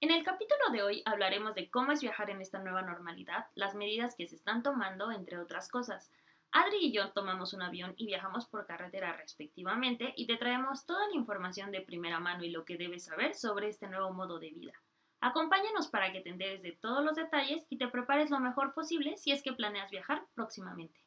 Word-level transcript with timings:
En 0.00 0.12
el 0.12 0.22
capítulo 0.22 0.70
de 0.70 0.84
hoy 0.84 1.02
hablaremos 1.06 1.56
de 1.56 1.68
cómo 1.70 1.90
es 1.90 2.00
viajar 2.00 2.30
en 2.30 2.40
esta 2.40 2.60
nueva 2.60 2.82
normalidad, 2.82 3.46
las 3.56 3.74
medidas 3.74 4.14
que 4.14 4.28
se 4.28 4.36
están 4.36 4.62
tomando, 4.62 5.10
entre 5.10 5.38
otras 5.38 5.68
cosas. 5.68 6.12
Adri 6.52 6.76
y 6.80 6.92
yo 6.92 7.10
tomamos 7.10 7.52
un 7.52 7.62
avión 7.62 7.94
y 7.96 8.06
viajamos 8.06 8.46
por 8.46 8.64
carretera 8.64 9.16
respectivamente 9.16 10.12
y 10.16 10.28
te 10.28 10.36
traemos 10.36 10.86
toda 10.86 11.08
la 11.08 11.16
información 11.16 11.72
de 11.72 11.80
primera 11.80 12.20
mano 12.20 12.44
y 12.44 12.50
lo 12.50 12.64
que 12.64 12.76
debes 12.76 13.06
saber 13.06 13.34
sobre 13.34 13.70
este 13.70 13.88
nuevo 13.88 14.12
modo 14.12 14.38
de 14.38 14.50
vida. 14.50 14.74
Acompáñanos 15.20 15.88
para 15.88 16.12
que 16.12 16.20
te 16.20 16.30
enteres 16.30 16.62
de 16.62 16.78
todos 16.80 17.04
los 17.04 17.16
detalles 17.16 17.66
y 17.68 17.76
te 17.76 17.88
prepares 17.88 18.30
lo 18.30 18.38
mejor 18.38 18.74
posible 18.74 19.16
si 19.16 19.32
es 19.32 19.42
que 19.42 19.52
planeas 19.52 19.90
viajar 19.90 20.22
próximamente. 20.36 21.00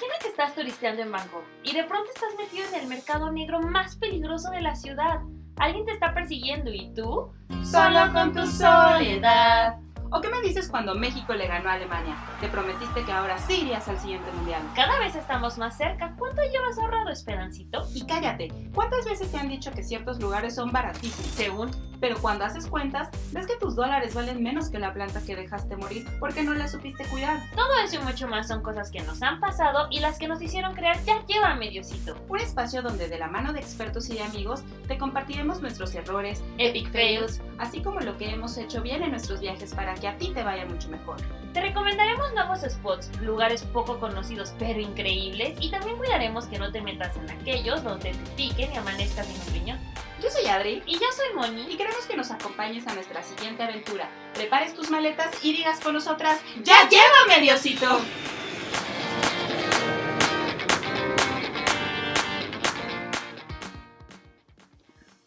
Imagina 0.00 0.18
que 0.22 0.28
estás 0.28 0.54
turisteando 0.54 1.02
en 1.02 1.12
Bangkok 1.12 1.44
y 1.62 1.74
de 1.74 1.84
pronto 1.84 2.08
estás 2.14 2.30
metido 2.38 2.66
en 2.68 2.80
el 2.80 2.86
mercado 2.86 3.30
negro 3.30 3.60
más 3.60 3.96
peligroso 3.96 4.50
de 4.50 4.62
la 4.62 4.74
ciudad. 4.74 5.20
Alguien 5.56 5.84
te 5.84 5.92
está 5.92 6.14
persiguiendo 6.14 6.72
y 6.72 6.90
tú, 6.94 7.30
solo 7.62 8.10
con 8.14 8.32
tu 8.32 8.46
soledad. 8.46 9.78
¿O 10.12 10.20
qué 10.20 10.28
me 10.28 10.40
dices 10.40 10.68
cuando 10.68 10.96
México 10.96 11.34
le 11.34 11.46
ganó 11.46 11.70
a 11.70 11.74
Alemania? 11.74 12.16
Te 12.40 12.48
prometiste 12.48 13.04
que 13.04 13.12
ahora 13.12 13.38
sí 13.38 13.60
irías 13.60 13.86
al 13.88 13.98
siguiente 14.00 14.30
mundial. 14.32 14.60
Cada 14.74 14.98
vez 14.98 15.14
estamos 15.14 15.56
más 15.56 15.76
cerca. 15.76 16.14
¿Cuánto 16.18 16.42
llevas 16.42 16.78
ahorrado, 16.78 17.10
Esperancito? 17.10 17.86
Y 17.94 18.04
cállate, 18.06 18.48
¿cuántas 18.74 19.04
veces 19.04 19.30
te 19.30 19.38
han 19.38 19.48
dicho 19.48 19.70
que 19.70 19.84
ciertos 19.84 20.18
lugares 20.20 20.56
son 20.56 20.72
baratísimos? 20.72 21.30
Según. 21.32 21.70
Pero 22.00 22.16
cuando 22.20 22.44
haces 22.44 22.66
cuentas, 22.66 23.08
ves 23.30 23.46
que 23.46 23.56
tus 23.56 23.76
dólares 23.76 24.14
valen 24.14 24.42
menos 24.42 24.70
que 24.70 24.78
la 24.78 24.94
planta 24.94 25.20
que 25.20 25.36
dejaste 25.36 25.76
morir 25.76 26.06
porque 26.18 26.42
no 26.42 26.54
la 26.54 26.66
supiste 26.66 27.04
cuidar. 27.04 27.38
Todo 27.54 27.68
eso 27.84 27.96
y 27.96 28.04
mucho 28.04 28.26
más 28.26 28.48
son 28.48 28.62
cosas 28.62 28.90
que 28.90 29.02
nos 29.02 29.22
han 29.22 29.38
pasado 29.38 29.86
y 29.90 30.00
las 30.00 30.18
que 30.18 30.26
nos 30.26 30.40
hicieron 30.40 30.74
crear 30.74 30.98
ya 31.04 31.24
lleva 31.26 31.54
mediocito. 31.54 32.16
Un 32.28 32.40
espacio 32.40 32.80
donde 32.80 33.08
de 33.08 33.18
la 33.18 33.28
mano 33.28 33.52
de 33.52 33.60
expertos 33.60 34.08
y 34.08 34.18
amigos 34.18 34.62
te 34.88 34.96
compartiremos 34.96 35.60
nuestros 35.60 35.94
errores, 35.94 36.42
epic 36.56 36.90
fails, 36.90 37.42
así 37.60 37.82
como 37.82 38.00
lo 38.00 38.16
que 38.16 38.30
hemos 38.30 38.56
hecho 38.56 38.82
bien 38.82 39.02
en 39.02 39.10
nuestros 39.10 39.40
viajes 39.40 39.74
para 39.74 39.94
que 39.94 40.08
a 40.08 40.16
ti 40.16 40.32
te 40.34 40.42
vaya 40.42 40.64
mucho 40.64 40.88
mejor. 40.88 41.18
Te 41.52 41.60
recomendaremos 41.60 42.32
nuevos 42.32 42.60
spots, 42.60 43.10
lugares 43.20 43.62
poco 43.62 44.00
conocidos 44.00 44.54
pero 44.58 44.80
increíbles 44.80 45.58
y 45.60 45.70
también 45.70 45.96
cuidaremos 45.98 46.46
que 46.46 46.58
no 46.58 46.72
te 46.72 46.80
metas 46.80 47.16
en 47.16 47.30
aquellos 47.30 47.84
donde 47.84 48.12
te 48.12 48.30
piquen 48.36 48.72
y 48.72 48.76
amanezcas 48.76 49.28
en 49.28 49.40
un 49.40 49.52
riñón. 49.52 49.78
Yo 50.22 50.30
soy 50.30 50.46
Adri 50.46 50.82
y 50.86 50.94
yo 50.94 51.06
soy 51.14 51.34
Moni 51.34 51.66
y 51.70 51.76
queremos 51.76 52.04
que 52.06 52.16
nos 52.16 52.30
acompañes 52.30 52.86
a 52.86 52.94
nuestra 52.94 53.22
siguiente 53.22 53.62
aventura. 53.62 54.08
Prepares 54.34 54.74
tus 54.74 54.90
maletas 54.90 55.30
y 55.42 55.52
digas 55.52 55.80
con 55.80 55.94
nosotras, 55.94 56.40
¡Ya 56.62 56.88
llévame, 56.88 57.42
Diosito! 57.42 58.00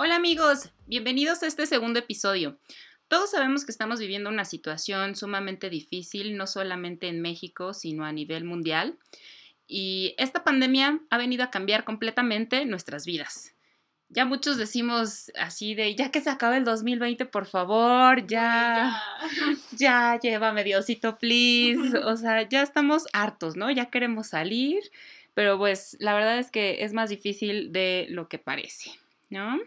Hola 0.05 0.17
amigos, 0.17 0.69
bienvenidos 0.85 1.43
a 1.43 1.47
este 1.47 1.65
segundo 1.65 1.97
episodio. 1.97 2.59
Todos 3.07 3.31
sabemos 3.31 3.63
que 3.63 3.71
estamos 3.71 4.01
viviendo 4.01 4.29
una 4.29 4.43
situación 4.43 5.15
sumamente 5.15 5.69
difícil, 5.69 6.35
no 6.35 6.45
solamente 6.45 7.07
en 7.07 7.21
México, 7.21 7.73
sino 7.73 8.03
a 8.03 8.11
nivel 8.11 8.43
mundial. 8.43 8.97
Y 9.65 10.13
esta 10.17 10.43
pandemia 10.43 10.99
ha 11.09 11.17
venido 11.17 11.45
a 11.45 11.51
cambiar 11.51 11.85
completamente 11.85 12.65
nuestras 12.65 13.05
vidas. 13.05 13.55
Ya 14.09 14.25
muchos 14.25 14.57
decimos 14.57 15.31
así 15.39 15.73
de, 15.73 15.95
ya 15.95 16.11
que 16.11 16.19
se 16.19 16.29
acabe 16.29 16.57
el 16.57 16.65
2020, 16.65 17.23
por 17.23 17.45
favor, 17.45 18.27
ya, 18.27 19.01
ya, 19.71 20.19
llévame 20.21 20.65
Diosito, 20.65 21.17
please. 21.17 21.97
O 22.03 22.17
sea, 22.17 22.41
ya 22.49 22.61
estamos 22.61 23.05
hartos, 23.13 23.55
¿no? 23.55 23.71
Ya 23.71 23.85
queremos 23.85 24.27
salir, 24.27 24.83
pero 25.33 25.57
pues 25.57 25.95
la 26.01 26.13
verdad 26.13 26.39
es 26.39 26.51
que 26.51 26.83
es 26.83 26.91
más 26.91 27.09
difícil 27.09 27.71
de 27.71 28.07
lo 28.09 28.27
que 28.27 28.37
parece, 28.37 28.91
¿no? 29.33 29.59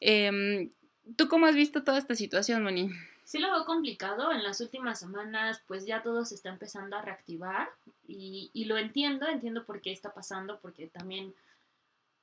Eh, 0.00 0.70
¿Tú 1.16 1.28
cómo 1.28 1.46
has 1.46 1.54
visto 1.54 1.82
toda 1.82 1.98
esta 1.98 2.14
situación, 2.14 2.62
Moni? 2.62 2.90
Sí 3.24 3.38
lo 3.38 3.50
veo 3.50 3.64
complicado. 3.64 4.32
En 4.32 4.42
las 4.42 4.60
últimas 4.60 5.00
semanas, 5.00 5.62
pues 5.66 5.84
ya 5.84 6.02
todo 6.02 6.24
se 6.24 6.34
está 6.34 6.48
empezando 6.48 6.96
a 6.96 7.02
reactivar 7.02 7.68
y, 8.06 8.64
lo 8.64 8.78
entiendo, 8.78 9.26
entiendo 9.26 9.64
por 9.64 9.80
qué 9.80 9.92
está 9.92 10.14
pasando, 10.14 10.58
porque 10.60 10.86
también 10.86 11.34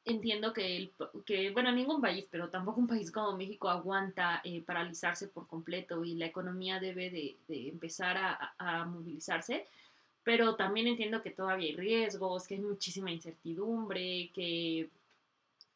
entiendo 0.03 0.53
que, 0.53 0.78
el, 0.78 0.91
que, 1.25 1.51
bueno, 1.51 1.72
ningún 1.72 2.01
país, 2.01 2.28
pero 2.29 2.50
tampoco 2.50 2.79
un 2.79 2.88
país 2.88 3.12
como 3.12 3.38
México 3.38 3.69
aguanta 3.69 4.41
eh, 4.44 4.62
paralizarse 4.62 5.28
por 5.28 5.47
completo 5.47 6.03
y 6.03 6.16
la 6.16 6.25
economía 6.25 6.79
debe 6.79 7.09
de, 7.09 7.38
empezar 7.69 8.17
a, 8.57 8.85
movilizarse. 8.85 9.67
Pero 10.23 10.56
también 10.56 10.88
entiendo 10.88 11.22
que 11.22 11.29
todavía 11.29 11.67
hay 11.67 11.75
riesgos, 11.75 12.47
que 12.47 12.56
hay 12.56 12.62
muchísima 12.62 13.12
incertidumbre, 13.12 14.31
que 14.34 14.90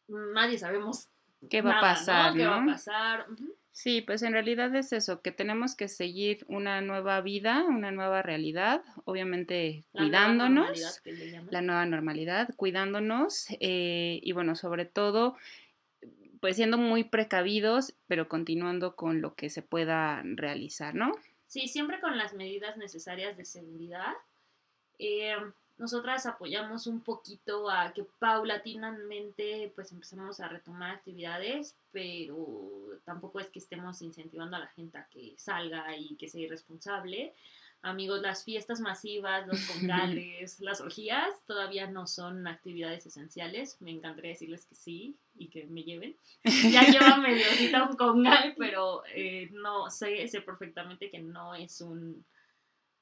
nadie 0.09 0.57
sabemos 0.57 1.07
qué 1.49 1.61
va 1.61 1.77
a 1.77 1.81
pasar, 1.81 2.31
¿no? 2.31 2.37
¿Qué 2.37 2.47
va 2.47 2.63
a 2.63 2.65
pasar? 2.65 3.25
Uh 3.29 3.33
-huh. 3.35 3.55
Sí, 3.71 4.01
pues 4.01 4.23
en 4.23 4.33
realidad 4.33 4.75
es 4.75 4.91
eso, 4.91 5.21
que 5.21 5.31
tenemos 5.31 5.73
que 5.73 5.87
seguir 5.87 6.43
una 6.49 6.81
nueva 6.81 7.21
vida, 7.21 7.63
una 7.63 7.91
nueva 7.91 8.21
realidad, 8.21 8.83
obviamente 9.05 9.85
La 9.93 10.01
cuidándonos, 10.01 11.01
nueva 11.05 11.45
la 11.49 11.61
nueva 11.61 11.85
normalidad, 11.85 12.49
cuidándonos 12.57 13.45
eh, 13.61 14.19
y 14.21 14.33
bueno, 14.33 14.55
sobre 14.55 14.83
todo, 14.83 15.37
pues 16.41 16.57
siendo 16.57 16.77
muy 16.77 17.05
precavidos, 17.05 17.93
pero 18.07 18.27
continuando 18.27 18.97
con 18.97 19.21
lo 19.21 19.35
que 19.35 19.49
se 19.49 19.61
pueda 19.61 20.23
realizar, 20.25 20.93
¿no? 20.93 21.13
Sí, 21.47 21.69
siempre 21.69 22.01
con 22.01 22.17
las 22.17 22.33
medidas 22.33 22.75
necesarias 22.75 23.37
de 23.37 23.45
seguridad. 23.45 24.13
Eh, 24.97 25.37
nosotras 25.79 26.25
apoyamos 26.25 26.87
un 26.87 26.99
poquito 26.99 27.69
a 27.69 27.93
que 27.93 28.03
paulatinamente 28.19 29.71
pues 29.73 29.93
empezamos 29.93 30.41
a 30.41 30.49
retomar 30.49 30.91
actividades, 30.91 31.77
pero 31.91 32.99
tampoco 33.05 33.39
es 33.39 33.47
que 33.47 33.59
estemos 33.59 34.01
incentivando 34.01 34.57
a 34.57 34.59
la 34.59 34.67
gente 34.67 34.97
a 34.97 35.07
que 35.07 35.33
salga 35.37 35.95
y 35.95 36.15
que 36.17 36.27
sea 36.27 36.41
irresponsable. 36.41 37.33
Amigos, 37.81 38.21
las 38.21 38.43
fiestas 38.43 38.81
masivas, 38.81 39.47
los 39.47 39.61
congales, 39.71 40.59
las 40.59 40.81
orgías 40.81 41.29
todavía 41.47 41.87
no 41.87 42.07
son 42.07 42.45
actividades 42.45 43.05
esenciales. 43.05 43.77
Me 43.79 43.91
encantaría 43.91 44.31
decirles 44.31 44.65
que 44.65 44.75
sí 44.75 45.15
y 45.37 45.47
que 45.47 45.65
me 45.65 45.83
lleven. 45.83 46.13
Ya 46.73 46.83
lleva 46.83 47.15
medio 47.17 47.45
un 47.89 47.95
congal, 47.95 48.53
pero 48.57 49.03
eh, 49.15 49.49
no 49.53 49.89
sé, 49.89 50.27
sé 50.27 50.41
perfectamente 50.41 51.09
que 51.09 51.19
no 51.19 51.55
es 51.55 51.79
un 51.79 52.25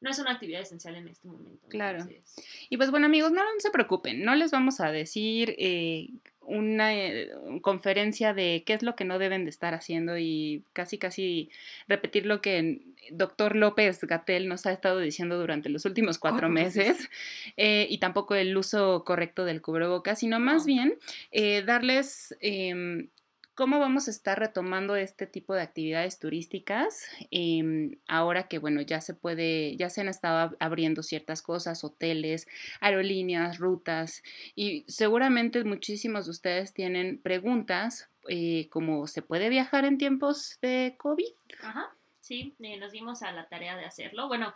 no 0.01 0.09
es 0.09 0.19
una 0.19 0.31
actividad 0.31 0.61
esencial 0.61 0.95
en 0.95 1.07
este 1.07 1.27
momento. 1.27 1.67
Claro. 1.69 1.99
Entonces... 1.99 2.35
Y 2.69 2.77
pues 2.77 2.91
bueno 2.91 3.05
amigos, 3.05 3.31
no, 3.31 3.43
no, 3.43 3.49
se 3.59 3.71
preocupen, 3.71 4.23
no 4.23 4.35
les 4.35 4.51
vamos 4.51 4.79
a 4.79 4.91
decir 4.91 5.55
eh, 5.57 6.09
una 6.47 6.95
eh, 6.95 7.29
conferencia 7.61 8.33
de 8.33 8.63
qué 8.65 8.73
es 8.73 8.81
lo 8.81 8.95
que 8.95 9.05
no 9.05 9.19
deben 9.19 9.43
de 9.43 9.49
estar 9.49 9.73
haciendo 9.73 10.17
y 10.17 10.63
casi 10.73 10.97
casi 10.97 11.49
repetir 11.87 12.25
lo 12.25 12.41
que 12.41 12.81
doctor 13.11 13.55
López 13.55 13.99
Gatel 14.01 14.47
nos 14.47 14.65
ha 14.65 14.71
estado 14.71 14.99
diciendo 14.99 15.37
durante 15.37 15.69
los 15.69 15.85
últimos 15.85 16.17
cuatro 16.17 16.49
meses 16.49 17.09
eh, 17.57 17.85
y 17.89 17.97
tampoco 17.99 18.35
el 18.35 18.55
uso 18.55 19.03
correcto 19.03 19.45
del 19.45 19.61
cubrebocas, 19.61 20.19
sino 20.19 20.39
más 20.39 20.63
no. 20.63 20.67
bien 20.67 20.97
eh, 21.31 21.63
darles 21.63 22.35
em, 22.39 23.09
cómo 23.57 23.79
vamos 23.79 24.07
a 24.07 24.11
estar 24.11 24.37
retomando 24.37 24.95
este 24.95 25.25
tipo 25.25 25.55
de 25.55 25.63
actividades 25.63 26.19
turísticas 26.19 27.09
eh, 27.31 27.97
ahora 28.07 28.47
que 28.47 28.59
bueno 28.59 28.81
ya 28.81 29.01
se 29.01 29.15
puede 29.15 29.75
ya 29.77 29.89
se 29.89 30.01
han 30.01 30.09
estado 30.09 30.55
abriendo 30.59 31.01
ciertas 31.01 31.41
cosas 31.41 31.83
hoteles 31.83 32.47
aerolíneas 32.81 33.57
rutas 33.57 34.21
y 34.53 34.85
seguramente 34.87 35.63
muchísimos 35.63 36.25
de 36.25 36.31
ustedes 36.31 36.73
tienen 36.75 37.19
preguntas 37.19 38.11
eh, 38.29 38.69
como 38.69 39.07
se 39.07 39.23
puede 39.23 39.49
viajar 39.49 39.85
en 39.85 39.97
tiempos 39.97 40.59
de 40.61 40.95
covid 40.99 41.33
Ajá, 41.63 41.95
sí 42.21 42.53
eh, 42.59 42.77
nos 42.77 42.91
dimos 42.91 43.23
a 43.23 43.31
la 43.31 43.47
tarea 43.47 43.75
de 43.75 43.85
hacerlo. 43.85 44.27
Bueno 44.27 44.53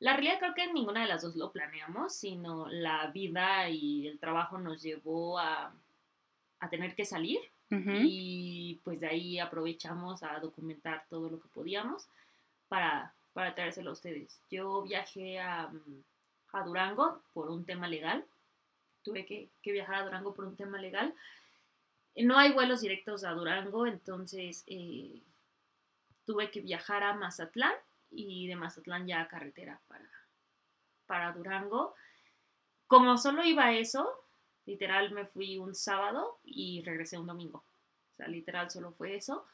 la 0.00 0.14
realidad 0.14 0.40
creo 0.40 0.54
que 0.54 0.72
ninguna 0.72 1.02
de 1.02 1.06
las 1.06 1.22
dos 1.22 1.36
lo 1.36 1.52
planeamos 1.52 2.16
sino 2.16 2.66
la 2.68 3.06
vida 3.12 3.68
y 3.68 4.08
el 4.08 4.18
trabajo 4.18 4.58
nos 4.58 4.82
llevó 4.82 5.38
a, 5.38 5.72
a 6.58 6.70
tener 6.70 6.96
que 6.96 7.04
salir 7.04 7.38
Y 7.74 8.80
pues 8.84 9.00
de 9.00 9.06
ahí 9.06 9.38
aprovechamos 9.38 10.22
a 10.22 10.38
documentar 10.40 11.06
todo 11.08 11.30
lo 11.30 11.40
que 11.40 11.48
podíamos 11.48 12.06
para, 12.68 13.14
para 13.32 13.54
traérselo 13.54 13.90
a 13.90 13.94
ustedes. 13.94 14.38
Yo 14.50 14.82
viajé 14.82 15.40
a, 15.40 15.72
a 16.52 16.62
Durango 16.62 17.22
por 17.32 17.50
un 17.50 17.64
tema 17.64 17.88
legal. 17.88 18.24
Tuve 19.02 19.24
que, 19.24 19.48
viajar 19.64 19.96
a 19.96 20.04
Durango 20.04 20.34
por 20.34 20.44
un 20.44 20.56
tema 20.56 20.78
legal. 20.78 21.14
No 22.14 22.38
hay 22.38 22.52
vuelos 22.52 22.82
directos 22.82 23.24
a 23.24 23.30
Durango, 23.30 23.86
entonces 23.86 24.64
eh, 24.66 25.22
tuve 26.26 26.50
que 26.50 26.60
viajar 26.60 27.02
a 27.02 27.14
Mazatlán 27.14 27.72
y 28.10 28.46
de 28.48 28.56
Mazatlán 28.56 29.06
ya 29.06 29.22
a 29.22 29.28
carretera 29.28 29.80
para, 29.88 30.10
para 31.06 31.32
Durango. 31.32 31.94
Como 32.86 33.16
solo 33.16 33.42
iba 33.44 33.72
eso, 33.72 34.21
Literal 34.66 35.10
me 35.12 35.26
fui 35.26 35.58
un 35.58 35.74
sábado 35.74 36.38
y 36.44 36.82
regresé 36.82 37.18
un 37.18 37.26
domingo. 37.26 37.64
O 38.12 38.14
sea, 38.14 38.28
literal 38.28 38.70
solo 38.70 38.92
fue 38.92 39.16
eso. 39.16 39.46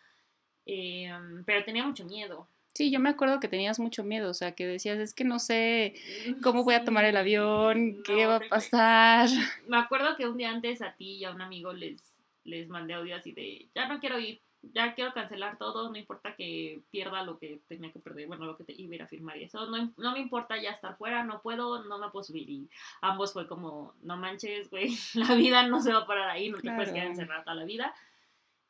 Eh, 0.66 1.10
pero 1.46 1.64
tenía 1.64 1.84
mucho 1.84 2.04
miedo. 2.04 2.48
Sí, 2.74 2.92
yo 2.92 3.00
me 3.00 3.08
acuerdo 3.08 3.40
que 3.40 3.48
tenías 3.48 3.80
mucho 3.80 4.04
miedo, 4.04 4.30
o 4.30 4.34
sea, 4.34 4.54
que 4.54 4.66
decías, 4.66 4.98
es 4.98 5.12
que 5.12 5.24
no 5.24 5.40
sé 5.40 5.94
cómo 6.42 6.62
voy 6.62 6.74
a 6.74 6.84
tomar 6.84 7.04
el 7.04 7.16
avión, 7.16 8.02
qué 8.04 8.22
no, 8.22 8.28
va 8.28 8.36
a 8.36 8.48
pasar. 8.48 9.28
Me 9.66 9.78
acuerdo 9.78 10.16
que 10.16 10.28
un 10.28 10.36
día 10.36 10.50
antes 10.50 10.80
a 10.82 10.94
ti 10.94 11.16
y 11.16 11.24
a 11.24 11.32
un 11.32 11.40
amigo 11.40 11.72
les, 11.72 12.14
les 12.44 12.68
mandé 12.68 12.94
audio 12.94 13.16
así 13.16 13.32
de, 13.32 13.68
ya 13.74 13.88
no 13.88 13.98
quiero 13.98 14.20
ir, 14.20 14.40
ya 14.62 14.94
quiero 14.94 15.12
cancelar 15.12 15.56
todo, 15.58 15.90
no 15.90 15.96
importa 15.96 16.34
que 16.34 16.82
pierda 16.90 17.22
lo 17.22 17.38
que 17.38 17.60
tenía 17.68 17.92
que 17.92 18.00
perder, 18.00 18.26
bueno, 18.26 18.44
lo 18.44 18.56
que 18.56 18.64
te 18.64 18.72
iba 18.72 18.92
a 18.92 18.94
ir 18.96 19.02
a 19.02 19.06
firmar 19.06 19.36
y 19.38 19.44
eso, 19.44 19.66
no, 19.66 19.92
no 19.96 20.12
me 20.12 20.20
importa 20.20 20.60
ya 20.60 20.70
estar 20.70 20.96
fuera, 20.96 21.24
no 21.24 21.40
puedo, 21.42 21.84
no 21.84 21.98
me 21.98 22.10
puedo 22.10 22.24
subir. 22.24 22.48
Y 22.48 22.68
ambos 23.00 23.32
fue 23.32 23.46
como, 23.46 23.94
no 24.02 24.16
manches, 24.16 24.70
güey, 24.70 24.96
la 25.14 25.34
vida 25.34 25.66
no 25.66 25.80
se 25.80 25.92
va 25.92 26.00
a 26.00 26.06
parar 26.06 26.30
ahí, 26.30 26.50
no 26.50 26.58
te 26.58 26.70
puedes 26.70 26.92
quedar 26.92 27.06
encerrada 27.06 27.44
toda 27.44 27.56
la 27.56 27.64
vida. 27.64 27.94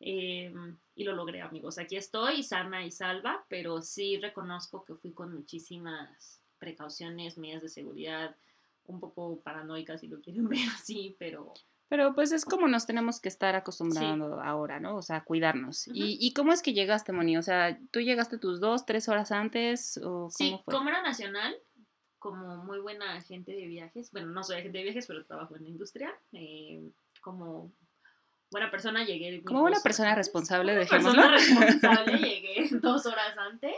Eh, 0.01 0.53
y 0.95 1.05
lo 1.05 1.13
logré, 1.13 1.41
amigos. 1.41 1.79
Aquí 1.79 1.97
estoy, 1.97 2.43
sana 2.43 2.85
y 2.85 2.91
salva, 2.91 3.45
pero 3.49 3.83
sí 3.83 4.19
reconozco 4.19 4.85
que 4.85 4.95
fui 4.95 5.13
con 5.13 5.35
muchísimas 5.35 6.41
precauciones, 6.59 7.39
medidas 7.39 7.63
de 7.63 7.69
seguridad, 7.69 8.37
un 8.85 9.01
poco 9.01 9.41
paranoicas 9.41 10.01
si 10.01 10.09
lo 10.09 10.21
quieren 10.21 10.49
ver 10.49 10.69
así, 10.75 11.17
pero 11.19 11.55
Pero 11.89 12.15
pues 12.15 12.33
es 12.33 12.45
como 12.45 12.69
nos 12.69 12.85
tenemos 12.87 13.19
que 13.21 13.29
estar 13.29 13.57
acostumbrando 13.57 14.41
ahora, 14.43 14.79
¿no? 14.79 14.97
O 14.97 15.03
sea, 15.03 15.23
cuidarnos. 15.25 15.89
¿Y, 15.89 16.19
¿Y 16.21 16.35
cómo 16.35 16.53
es 16.53 16.61
que 16.63 16.75
llegaste, 16.75 17.13
Moni? 17.13 17.37
O 17.39 17.43
sea, 17.43 17.79
¿tú 17.91 18.01
llegaste 18.01 18.37
tus 18.39 18.61
dos, 18.61 18.85
tres 18.85 19.09
horas 19.09 19.33
antes 19.33 19.97
o 19.99 20.03
cómo 20.03 20.31
Sí, 20.31 20.61
fue? 20.65 20.75
como 20.75 20.89
era 20.91 21.03
nacional, 21.03 21.57
como 22.19 22.59
muy 22.65 22.79
buena 22.81 23.15
agente 23.15 23.53
de 23.53 23.67
viajes, 23.67 24.11
bueno, 24.13 24.29
no 24.29 24.43
soy 24.45 24.59
agente 24.59 24.79
de 24.79 24.85
viajes, 24.85 25.07
pero 25.07 25.25
trabajo 25.25 25.57
en 25.57 25.63
la 25.65 25.69
industria, 25.71 26.13
eh, 26.33 26.91
como 27.23 27.73
buena 28.51 28.71
persona 28.71 29.05
llegué. 29.05 29.43
Como 29.45 29.63
buena 29.63 29.81
persona 29.81 30.11
antes. 30.11 30.27
responsable, 30.27 30.73
Como 30.73 30.81
dejémoslo. 30.81 31.23
persona 31.23 31.61
responsable 31.71 32.19
llegué 32.19 32.69
dos 32.83 33.07
horas 33.07 33.37
antes. 33.39 33.75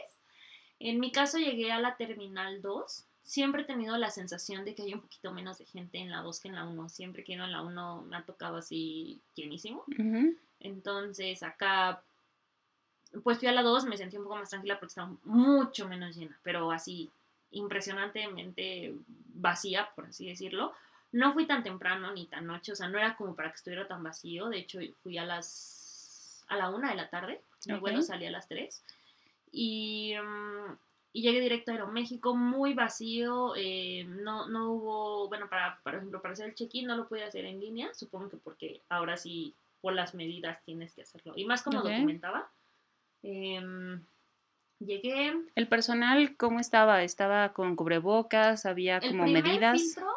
En 0.80 0.98
mi 0.98 1.12
caso 1.12 1.38
llegué 1.38 1.70
a 1.70 1.78
la 1.78 1.96
Terminal 1.96 2.62
2. 2.62 3.06
Siempre 3.30 3.62
he 3.62 3.64
tenido 3.64 3.96
la 3.96 4.10
sensación 4.10 4.64
de 4.64 4.74
que 4.74 4.82
hay 4.82 4.92
un 4.92 5.02
poquito 5.02 5.30
menos 5.32 5.58
de 5.58 5.64
gente 5.64 5.98
en 5.98 6.10
la 6.10 6.20
2 6.20 6.40
que 6.40 6.48
en 6.48 6.56
la 6.56 6.64
1. 6.66 6.88
Siempre 6.88 7.22
que 7.22 7.30
he 7.30 7.36
ido 7.36 7.44
en 7.44 7.52
la 7.52 7.62
1 7.62 8.02
me 8.08 8.16
ha 8.16 8.24
tocado 8.24 8.56
así 8.56 9.20
llenísimo. 9.36 9.84
Entonces 10.58 11.44
acá, 11.44 12.02
pues 13.22 13.38
fui 13.38 13.46
a 13.46 13.52
la 13.52 13.62
2, 13.62 13.84
me 13.84 13.96
sentí 13.96 14.16
un 14.16 14.24
poco 14.24 14.34
más 14.34 14.50
tranquila 14.50 14.80
porque 14.80 14.90
estaba 14.90 15.12
mucho 15.22 15.86
menos 15.86 16.16
llena, 16.16 16.36
pero 16.42 16.72
así 16.72 17.08
impresionantemente 17.52 18.94
vacía, 19.34 19.90
por 19.94 20.06
así 20.06 20.26
decirlo. 20.26 20.72
No 21.12 21.32
fui 21.32 21.46
tan 21.46 21.62
temprano 21.62 22.10
ni 22.10 22.26
tan 22.26 22.48
noche, 22.48 22.72
o 22.72 22.76
sea, 22.76 22.88
no 22.88 22.98
era 22.98 23.14
como 23.16 23.36
para 23.36 23.50
que 23.50 23.56
estuviera 23.58 23.86
tan 23.86 24.02
vacío. 24.02 24.48
De 24.48 24.58
hecho, 24.58 24.80
fui 25.04 25.18
a 25.18 25.24
las 25.24 26.44
a 26.48 26.56
la 26.56 26.68
1 26.68 26.88
de 26.88 26.96
la 26.96 27.08
tarde, 27.08 27.40
mi 27.66 27.74
Ok. 27.74 27.80
vuelo 27.80 28.02
salía 28.02 28.28
a 28.28 28.32
las 28.32 28.48
3. 28.48 28.82
Y, 29.52 30.14
mm, 30.20 30.76
y 31.12 31.22
llegué 31.22 31.40
directo 31.40 31.70
a 31.70 31.74
Aeroméxico, 31.74 32.36
muy 32.36 32.74
vacío. 32.74 33.54
eh, 33.56 34.04
no, 34.04 34.48
no 34.48 34.72
hubo, 34.72 35.28
bueno, 35.28 35.48
para, 35.48 35.80
por 35.82 35.94
ejemplo, 35.94 36.20
para 36.22 36.32
hacer 36.34 36.46
el 36.48 36.54
check-in 36.54 36.86
no 36.86 36.96
lo 36.96 37.08
pude 37.08 37.24
hacer 37.24 37.44
en 37.44 37.60
línea, 37.60 37.92
supongo 37.94 38.28
que 38.28 38.36
porque 38.36 38.80
ahora 38.88 39.16
sí, 39.16 39.54
por 39.80 39.92
las 39.94 40.14
medidas, 40.14 40.62
tienes 40.64 40.94
que 40.94 41.02
hacerlo. 41.02 41.32
Y 41.36 41.44
más 41.44 41.62
como 41.62 41.82
documentaba. 41.82 42.48
em, 43.22 44.00
llegué. 44.78 45.34
¿El 45.54 45.68
personal 45.68 46.36
cómo 46.36 46.60
estaba? 46.60 47.02
¿Estaba 47.02 47.52
con 47.52 47.76
cubrebocas? 47.76 48.64
¿Había 48.66 48.98
El 48.98 49.10
como 49.10 49.24
primer 49.24 49.42
medidas? 49.44 49.80
filtro 49.80 50.08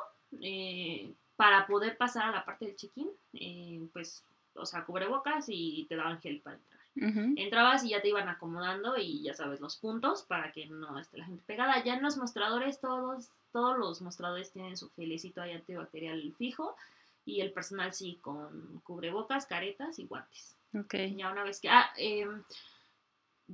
eh, 0.42 1.13
para 1.36 1.66
poder 1.68 1.98
pasar 1.98 2.30
a 2.30 2.31
la 2.31 2.46
parte 2.46 2.66
del 2.66 2.75
check-in, 2.75 3.10
eh, 3.34 3.81
pues, 3.92 4.24
o 4.56 4.66
sea, 4.66 4.86
cubrebocas 4.86 5.46
y 5.48 5.86
te 5.89 5.96
daban 5.96 6.19
gel 6.22 6.39
para 6.42 6.57
entrar. 6.57 6.73
Entrabas 6.95 7.84
y 7.84 7.90
ya 7.90 8.01
te 8.01 8.10
iban 8.10 8.30
acomodando 8.30 8.98
y 8.98 9.24
ya 9.24 9.34
sabes 9.34 9.60
los 9.60 9.78
puntos 9.78 10.24
para 10.24 10.51
que 10.51 10.68
no 10.68 11.00
esté 11.00 11.18
la 11.18 11.25
gente 11.25 11.44
pegada. 11.45 11.84
Ya 11.84 11.95
en 11.95 12.04
los 12.04 12.18
mostradores 12.18 12.80
todos, 12.80 13.30
todos 13.51 13.78
los 13.78 14.01
mostradores 14.01 14.51
tienen 14.51 14.78
su 14.78 14.92
gelecito 14.92 15.42
antibacterial 15.42 16.34
fijo 16.38 16.75
y 17.25 17.42
el 17.42 17.51
personal 17.51 17.94
sí 17.94 18.19
con 18.22 18.80
cubrebocas, 18.84 19.45
caretas 19.48 19.98
y 19.98 20.06
guantes. 20.06 20.56
Ok. 20.78 20.94
Ya 21.16 21.31
una 21.31 21.44
vez 21.44 21.60
que 21.60 21.69
ah, 21.69 21.90
em, 21.98 22.44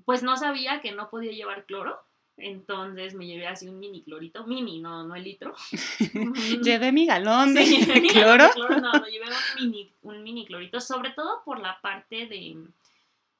pues 0.05 0.21
no 0.23 0.35
sabía 0.37 0.81
que 0.81 0.91
no 0.91 1.09
podía 1.09 1.31
llevar 1.31 1.65
cloro, 1.65 1.99
entonces 2.37 3.15
me 3.15 3.25
llevé 3.25 3.47
así 3.47 3.67
un 3.67 3.79
mini 3.79 4.01
clorito, 4.01 4.45
mini, 4.47 4.79
no, 4.79 5.03
no 5.05 5.15
el 5.15 5.23
litro. 5.23 5.53
Llevé 6.63 6.91
mi 6.91 7.05
galón 7.05 7.53
de 7.53 7.65
Sí, 7.65 7.85
cloro. 8.13 8.49
cloro, 8.53 8.79
No, 8.79 8.93
no, 8.93 9.05
llevé 9.07 9.25
un 9.27 9.33
mini, 9.65 9.91
un 10.03 10.23
mini 10.23 10.45
clorito, 10.45 10.79
sobre 10.79 11.11
todo 11.11 11.41
por 11.43 11.59
la 11.59 11.79
parte 11.81 12.27
de 12.27 12.55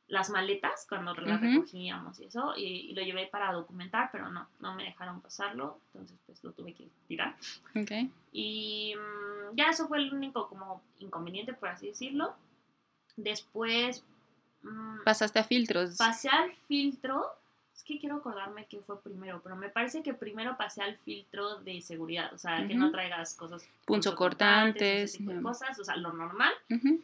las 0.09 0.29
maletas, 0.29 0.85
cuando 0.89 1.13
las 1.13 1.39
recogíamos 1.39 2.19
y 2.19 2.25
eso, 2.25 2.53
y, 2.57 2.63
y 2.89 2.93
lo 2.93 3.01
llevé 3.03 3.27
para 3.27 3.53
documentar, 3.53 4.09
pero 4.11 4.29
no, 4.29 4.47
no 4.59 4.75
me 4.75 4.83
dejaron 4.83 5.21
pasarlo, 5.21 5.79
entonces 5.93 6.17
pues 6.25 6.43
lo 6.43 6.51
tuve 6.51 6.73
que 6.73 6.87
tirar. 7.07 7.35
Ok. 7.75 7.91
Y 8.31 8.93
mm, 8.95 9.55
ya 9.55 9.69
eso 9.69 9.87
fue 9.87 9.99
el 9.99 10.13
único 10.13 10.47
como 10.49 10.81
inconveniente, 10.99 11.53
por 11.53 11.69
así 11.69 11.87
decirlo. 11.87 12.33
Después 13.17 14.03
mm, 14.63 15.03
Pasaste 15.03 15.39
a 15.39 15.43
filtros. 15.43 15.95
pasé 15.97 16.29
al 16.29 16.53
filtro. 16.67 17.25
Es 17.75 17.83
que 17.83 17.97
quiero 17.97 18.17
acordarme 18.17 18.65
qué 18.65 18.81
fue 18.81 19.01
primero, 19.01 19.39
pero 19.41 19.55
me 19.55 19.69
parece 19.69 20.03
que 20.03 20.13
primero 20.13 20.57
pasé 20.57 20.81
al 20.81 20.97
filtro 20.97 21.59
de 21.61 21.79
seguridad, 21.81 22.33
o 22.33 22.37
sea, 22.37 22.67
que 22.67 22.75
no 22.75 22.91
traigas 22.91 23.35
cosas 23.35 23.65
Punzocortantes, 23.85 25.11
ese 25.11 25.17
tipo 25.19 25.31
de 25.31 25.37
ya. 25.37 25.43
cosas, 25.43 25.79
o 25.79 25.83
sea, 25.85 25.95
lo 25.95 26.11
normal. 26.11 26.51
Ujú. 26.69 27.01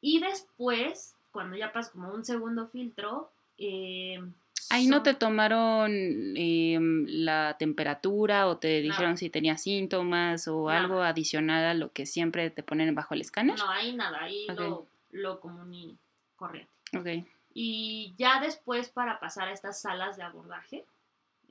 Y 0.00 0.18
después, 0.18 1.14
cuando 1.32 1.56
ya 1.56 1.72
pasas 1.72 1.92
como 1.92 2.12
un 2.12 2.24
segundo 2.24 2.66
filtro, 2.66 3.30
eh, 3.58 4.20
Ahí 4.68 4.86
no 4.86 5.02
te 5.02 5.14
tomaron 5.14 5.90
em, 6.36 7.04
la 7.08 7.56
temperatura 7.58 8.46
o 8.46 8.58
te 8.58 8.80
dijeron 8.80 9.16
si 9.16 9.28
tenías 9.28 9.62
síntomas 9.62 10.46
o 10.46 10.68
algo 10.68 11.02
adicional 11.02 11.64
a 11.64 11.74
lo 11.74 11.90
que 11.92 12.06
siempre 12.06 12.50
te 12.50 12.62
ponen 12.62 12.94
bajo 12.94 13.14
el 13.14 13.20
escáner. 13.20 13.58
No, 13.58 13.68
ahí 13.68 13.96
nada, 13.96 14.22
ahí 14.22 14.46
lo, 14.56 14.86
lo 15.10 15.40
común 15.40 15.98
corriente. 16.36 16.70
Ok. 16.96 17.26
Y 17.52 18.14
ya 18.16 18.40
después 18.40 18.90
para 18.90 19.18
pasar 19.18 19.48
a 19.48 19.52
estas 19.52 19.80
salas 19.80 20.16
de 20.16 20.22
abordaje, 20.22 20.84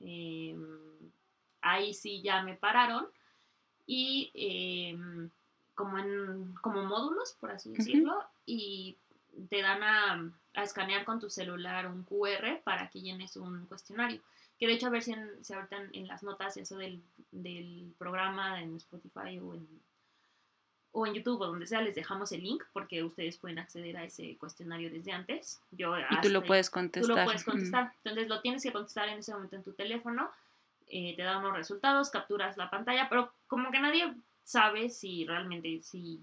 eh, 0.02 0.56
ahí 1.60 1.92
sí 1.92 2.22
ya 2.22 2.42
me 2.42 2.54
pararon 2.54 3.06
y 3.86 4.30
eh, 4.32 4.98
como 5.74 5.98
en 5.98 6.54
como 6.62 6.84
módulos, 6.84 7.36
por 7.38 7.50
así 7.50 7.70
decirlo, 7.70 8.24
y 8.46 8.96
te 9.48 9.62
dan 9.62 9.82
a, 9.82 10.32
a 10.54 10.62
escanear 10.62 11.04
con 11.04 11.20
tu 11.20 11.30
celular 11.30 11.86
un 11.86 12.04
QR 12.04 12.60
para 12.64 12.88
que 12.90 13.00
llenes 13.00 13.36
un 13.36 13.66
cuestionario. 13.66 14.20
Que 14.58 14.66
de 14.66 14.74
hecho 14.74 14.88
a 14.88 14.90
ver 14.90 15.02
si, 15.02 15.12
en, 15.12 15.44
si 15.44 15.52
ahorita 15.54 15.76
en, 15.76 15.90
en 15.94 16.06
las 16.06 16.22
notas 16.22 16.56
eso 16.56 16.76
del, 16.76 17.02
del 17.30 17.94
programa 17.98 18.60
en 18.60 18.76
Spotify 18.76 19.38
o 19.38 19.54
en, 19.54 19.66
o 20.92 21.06
en 21.06 21.14
YouTube 21.14 21.40
o 21.40 21.46
donde 21.46 21.66
sea 21.66 21.80
les 21.80 21.94
dejamos 21.94 22.32
el 22.32 22.42
link 22.42 22.62
porque 22.72 23.02
ustedes 23.04 23.38
pueden 23.38 23.58
acceder 23.58 23.96
a 23.96 24.04
ese 24.04 24.36
cuestionario 24.38 24.90
desde 24.90 25.12
antes. 25.12 25.60
Yo 25.70 25.96
Y 25.98 26.20
tú 26.20 26.28
lo 26.28 26.42
puedes 26.44 26.68
Tú 26.68 26.74
contestar. 26.74 27.16
lo 27.16 27.24
puedes 27.24 27.46
Mm. 27.46 27.50
contestar. 27.50 27.92
Entonces 28.04 28.28
lo 28.28 28.40
tienes 28.40 28.62
que 28.62 28.72
contestar 28.72 29.08
en 29.08 29.18
ese 29.20 29.32
momento 29.32 29.56
en 29.56 29.62
tu 29.62 29.72
teléfono. 29.72 30.30
eh, 30.92 31.14
te 31.14 31.22
da 31.22 31.38
unos 31.38 31.52
resultados, 31.54 32.10
capturas 32.10 32.56
la 32.56 32.68
pantalla, 32.68 33.08
pero 33.08 33.32
como 33.46 33.70
que 33.70 33.78
nadie 33.78 34.12
sabe 34.42 34.90
si 34.90 35.24
realmente, 35.24 35.78
si. 35.80 36.20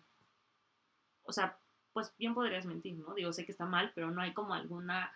O 1.24 1.32
sea, 1.32 1.58
pues 1.98 2.14
bien 2.20 2.36
podrías 2.36 2.64
mentir, 2.64 2.94
¿no? 2.94 3.16
Digo, 3.16 3.34
sé 3.34 3.44
que 3.44 3.52
está 3.52 3.66
mal, 3.66 3.92
pero 3.96 4.12
no 4.12 4.22
hay 4.22 4.32
como 4.32 4.54
alguna 4.54 5.12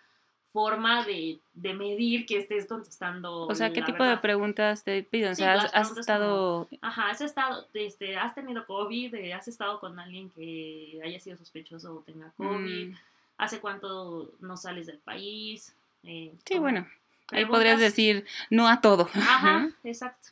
forma 0.52 1.04
de, 1.04 1.38
de 1.54 1.74
medir 1.74 2.26
que 2.26 2.38
estés 2.38 2.66
contestando. 2.66 3.46
O 3.46 3.54
sea, 3.54 3.72
¿qué 3.72 3.82
tipo 3.82 4.02
de 4.02 4.16
preguntas 4.16 4.82
te 4.82 5.04
piden? 5.04 5.30
O 5.30 5.34
sea, 5.36 5.52
has, 5.52 5.72
has 5.72 5.96
estado... 5.96 6.66
Ajá, 6.80 7.10
has 7.10 7.20
estado, 7.20 7.68
este, 7.72 8.16
has 8.16 8.34
tenido 8.34 8.66
COVID, 8.66 9.14
eh, 9.14 9.32
has 9.32 9.46
estado 9.46 9.78
con 9.78 9.96
alguien 10.00 10.28
que 10.30 11.00
haya 11.04 11.20
sido 11.20 11.36
sospechoso 11.36 11.98
o 11.98 12.00
tenga 12.00 12.32
COVID, 12.36 12.88
mm, 12.88 12.96
hace 13.38 13.60
cuánto 13.60 14.32
no 14.40 14.56
sales 14.56 14.88
del 14.88 14.98
país. 14.98 15.72
eh, 16.02 16.34
sí, 16.44 16.54
como 16.54 16.62
bueno. 16.62 16.88
Ahí 17.30 17.46
podrías 17.46 17.78
decir 17.78 18.26
no 18.50 18.66
a 18.66 18.80
todo. 18.80 19.08
Ajá, 19.14 19.70
exacto. 19.84 20.30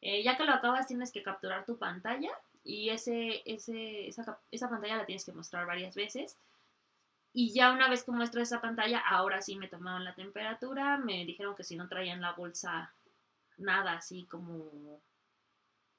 Eh, 0.00 0.22
ya 0.22 0.38
que 0.38 0.44
lo 0.44 0.52
acabas, 0.52 0.86
tienes 0.86 1.12
que 1.12 1.22
capturar 1.22 1.66
tu 1.66 1.76
pantalla 1.76 2.30
y 2.64 2.88
ese, 2.88 3.42
ese, 3.44 4.08
esa, 4.08 4.40
esa 4.50 4.70
pantalla 4.70 4.96
la 4.96 5.06
tienes 5.06 5.24
que 5.24 5.32
mostrar 5.32 5.66
varias 5.66 5.94
veces. 5.94 6.38
Y 7.32 7.52
ya 7.52 7.72
una 7.72 7.90
vez 7.90 8.04
que 8.04 8.12
muestro 8.12 8.40
esa 8.40 8.60
pantalla, 8.60 9.00
ahora 9.00 9.42
sí 9.42 9.56
me 9.56 9.68
tomaron 9.68 10.04
la 10.04 10.14
temperatura, 10.14 10.96
me 10.96 11.24
dijeron 11.26 11.54
que 11.54 11.64
si 11.64 11.76
no 11.76 11.88
traían 11.88 12.20
la 12.20 12.32
bolsa 12.32 12.92
nada 13.58 13.92
así 13.94 14.24
como 14.24 15.00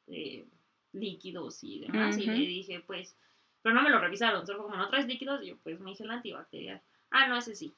eh, 0.08 0.48
líquidos 0.94 1.64
y 1.64 1.82
demás. 1.82 2.18
Y 2.18 2.26
le 2.26 2.34
dije, 2.34 2.80
pues, 2.80 3.16
pero 3.62 3.76
no 3.76 3.84
me 3.84 3.90
lo 3.90 4.00
revisaron, 4.00 4.48
solo 4.48 4.64
como 4.64 4.76
no 4.76 4.90
traes 4.90 5.08
líquidos, 5.08 5.46
yo 5.46 5.58
pues 5.58 5.80
me 5.80 5.92
dije 5.92 6.04
el 6.04 6.12
antibacterial. 6.12 6.82
Ah, 7.12 7.28
no, 7.28 7.38
ese 7.38 7.56
sí. 7.56 7.76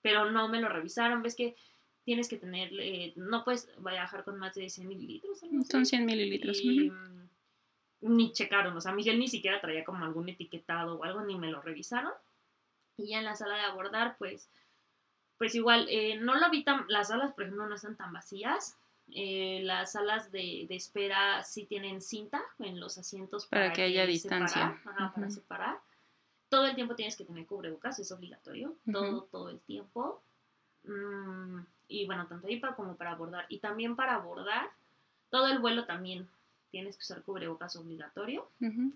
Pero 0.00 0.30
no 0.30 0.48
me 0.48 0.60
lo 0.60 0.68
revisaron, 0.68 1.22
ves 1.22 1.34
que 1.34 1.56
tienes 2.04 2.28
que 2.28 2.36
tener, 2.36 2.70
eh, 2.78 3.12
no 3.16 3.42
puedes 3.42 3.68
viajar 3.82 4.22
con 4.24 4.38
más 4.38 4.54
de 4.54 4.70
100 4.70 4.86
mililitros. 4.86 5.40
Son 5.68 5.84
100 5.84 6.06
mililitros. 6.06 6.60
Y, 6.62 6.92
ni 8.00 8.32
checaron, 8.32 8.76
o 8.76 8.80
sea, 8.80 8.92
Miguel 8.92 9.18
ni 9.18 9.28
siquiera 9.28 9.60
traía 9.60 9.84
como 9.84 10.04
algún 10.04 10.28
etiquetado 10.28 10.96
o 10.96 11.04
algo, 11.04 11.22
ni 11.22 11.36
me 11.36 11.50
lo 11.50 11.60
revisaron. 11.60 12.12
Y 12.96 13.08
ya 13.10 13.18
en 13.18 13.24
la 13.24 13.36
sala 13.36 13.56
de 13.56 13.62
abordar, 13.62 14.16
pues, 14.18 14.48
pues 15.36 15.54
igual, 15.54 15.86
eh, 15.88 16.16
no 16.16 16.36
lo 16.36 16.50
vi 16.50 16.64
tan, 16.64 16.84
las 16.88 17.08
salas, 17.08 17.32
por 17.32 17.44
ejemplo, 17.44 17.66
no 17.66 17.74
están 17.74 17.96
tan 17.96 18.12
vacías. 18.12 18.76
Eh, 19.10 19.60
las 19.64 19.92
salas 19.92 20.30
de, 20.32 20.66
de 20.68 20.76
espera 20.76 21.42
sí 21.42 21.64
tienen 21.64 22.02
cinta 22.02 22.42
en 22.58 22.78
los 22.78 22.98
asientos 22.98 23.46
Para 23.46 23.72
que 23.72 23.82
haya 23.82 24.02
separar, 24.02 24.08
distancia. 24.08 24.80
ajá, 24.84 25.12
para 25.14 25.30
separar. 25.30 25.78
todo 26.50 26.66
el 26.66 26.74
tiempo 26.74 26.94
tienes 26.94 27.16
que 27.16 27.24
tener 27.24 27.46
cubrebocas, 27.46 27.98
es 27.98 28.12
obligatorio, 28.12 28.74
todo, 28.92 29.22
todo 29.24 29.48
el 29.50 29.60
tiempo. 29.60 30.22
Mm, 30.84 31.60
y 31.88 32.06
bueno, 32.06 32.26
tanto 32.26 32.46
ahí 32.48 32.58
para, 32.60 32.74
como 32.74 32.96
para 32.96 33.12
abordar. 33.12 33.46
Y 33.48 33.58
también 33.58 33.96
para 33.96 34.14
abordar, 34.14 34.70
todo 35.30 35.46
el 35.48 35.58
vuelo 35.58 35.84
también 35.86 36.28
tienes 36.70 36.96
que 36.96 37.02
usar 37.02 37.22
cubrebocas 37.22 37.76
obligatorio. 37.76 38.50
Ujú. 38.60 38.92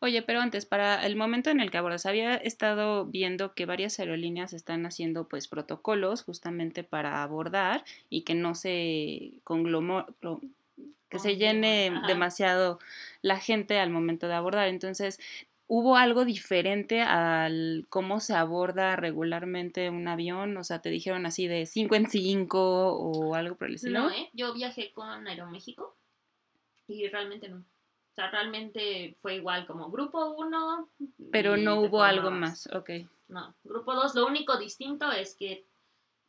Oye, 0.00 0.20
pero 0.22 0.40
antes, 0.40 0.66
para 0.66 1.06
el 1.06 1.16
momento 1.16 1.48
en 1.50 1.60
el 1.60 1.70
que 1.70 1.78
abordas, 1.78 2.04
había 2.04 2.34
estado 2.36 3.06
viendo 3.06 3.54
que 3.54 3.64
varias 3.66 3.98
aerolíneas 3.98 4.52
están 4.52 4.84
haciendo 4.84 5.26
pues 5.26 5.48
protocolos 5.48 6.22
justamente 6.22 6.84
para 6.84 7.22
abordar 7.22 7.84
y 8.10 8.22
que 8.22 8.34
no 8.34 8.54
se 8.54 9.32
conglomo, 9.42 10.06
clo- 10.20 10.40
que 11.08 11.18
se 11.18 11.36
llene 11.36 11.88
Ajá. 11.88 12.06
demasiado 12.06 12.78
la 13.22 13.38
gente 13.38 13.78
al 13.78 13.90
momento 13.90 14.28
de 14.28 14.34
abordar. 14.34 14.68
Entonces, 14.68 15.18
¿hubo 15.66 15.96
algo 15.96 16.24
diferente 16.26 17.00
al 17.00 17.86
cómo 17.88 18.20
se 18.20 18.34
aborda 18.34 18.96
regularmente 18.96 19.88
un 19.88 20.06
avión? 20.08 20.56
O 20.58 20.64
sea, 20.64 20.80
¿te 20.80 20.90
dijeron 20.90 21.24
así 21.24 21.46
de 21.48 21.64
5 21.64 21.94
en 21.94 22.08
5 22.10 22.92
o 22.98 23.34
algo 23.34 23.56
por 23.56 23.68
el 23.68 23.76
estilo? 23.76 24.00
No, 24.02 24.10
¿eh? 24.10 24.28
Yo 24.34 24.52
viajé 24.52 24.92
con 24.92 25.26
Aeroméxico 25.26 25.96
y 26.90 27.08
realmente 27.08 27.48
no. 27.48 27.58
O 27.58 28.14
sea, 28.14 28.30
realmente 28.30 29.16
fue 29.22 29.36
igual 29.36 29.66
como 29.66 29.90
grupo 29.90 30.30
1. 30.36 30.88
Pero 31.30 31.56
no 31.56 31.80
hubo 31.80 32.02
algo 32.02 32.30
más, 32.30 32.68
ok. 32.74 32.90
No, 33.28 33.54
grupo 33.62 33.94
2, 33.94 34.14
lo 34.16 34.26
único 34.26 34.58
distinto 34.58 35.10
es 35.12 35.34
que 35.36 35.64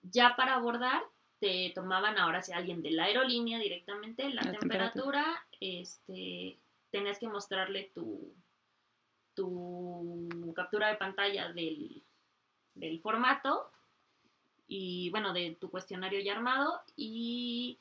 ya 0.04 0.36
para 0.36 0.56
abordar 0.56 1.02
te 1.40 1.72
tomaban 1.74 2.20
ahora 2.20 2.44
si 2.44 2.54
alguien 2.54 2.84
de 2.84 2.92
la 2.92 3.06
aerolínea 3.06 3.58
directamente 3.58 4.30
la, 4.30 4.44
La 4.44 4.52
temperatura. 4.52 5.24
temperatura, 5.24 5.48
este, 5.60 6.60
tenías 6.92 7.18
que 7.18 7.28
mostrarle 7.28 7.92
tu, 7.96 8.32
tu 9.34 10.54
captura 10.56 10.90
de 10.90 10.98
pantalla 10.98 11.52
del, 11.52 12.04
del 12.76 13.00
formato 13.02 13.72
y 14.68 15.10
bueno, 15.10 15.34
de 15.34 15.58
tu 15.60 15.72
cuestionario 15.72 16.20
ya 16.20 16.34
armado 16.34 16.80
y 16.96 17.80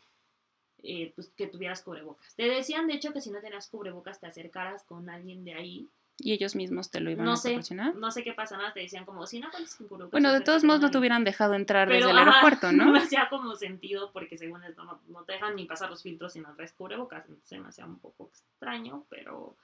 eh, 0.83 1.13
pues 1.15 1.31
que 1.37 1.47
tuvieras 1.47 1.83
cubrebocas. 1.83 2.35
Te 2.37 2.45
decían 2.45 2.87
de 2.87 2.95
hecho 2.95 3.13
que 3.13 3.21
si 3.21 3.31
no 3.31 3.41
tenías 3.41 3.69
cubrebocas 3.69 4.21
te 4.21 4.27
acercaras 4.27 4.83
con 4.85 5.09
alguien 5.11 5.45
de 5.45 5.55
ahí. 5.55 5.89
¿Y 6.23 6.33
ellos 6.33 6.55
mismos 6.55 6.91
te 6.91 7.01
lo 7.01 7.11
iban 7.11 7.25
No 7.25 7.33
a 7.33 7.37
sé, 7.37 7.49
proporcionar? 7.51 7.95
no 7.95 8.11
sé 8.11 8.23
qué 8.23 8.35
pasa, 8.35 8.59
nada, 8.59 8.75
te 8.75 8.81
decían 8.81 9.07
como 9.07 9.27
si 9.27 9.41
no 9.41 9.49
con 9.51 9.65
cubrebocas. 9.89 10.11
Bueno, 10.11 10.33
de 10.35 10.43
todos 10.43 10.65
modos 10.65 10.81
no 10.81 10.87
te 10.87 10.87
alguien". 10.89 11.01
hubieran 11.01 11.25
dejado 11.25 11.55
entrar 11.55 11.89
Pero, 11.89 11.99
desde 12.07 12.11
el 12.11 12.19
ajá, 12.19 12.31
aeropuerto, 12.31 12.73
¿no? 12.73 12.93
me 12.93 12.99
hacía 12.99 13.29
como 13.31 13.55
sentido 13.57 14.13
porque 14.13 14.37
según 14.37 14.63
esto 14.65 14.85
no, 14.85 15.01
no 15.09 15.25
te 15.25 15.33
dejan 15.33 15.57
ni 15.57 15.65
pasar 15.65 15.89
los 15.89 16.03
filtros 16.03 16.35
si 16.35 16.41
no 16.41 16.55
traes 16.55 16.73
cubrebocas, 16.75 17.25
entonces 17.25 17.49
se 17.49 17.59
me 17.59 17.69
hacía 17.69 17.87
un 17.87 17.99
poco 17.99 18.27
extraño, 18.29 19.07
pero 19.09 19.57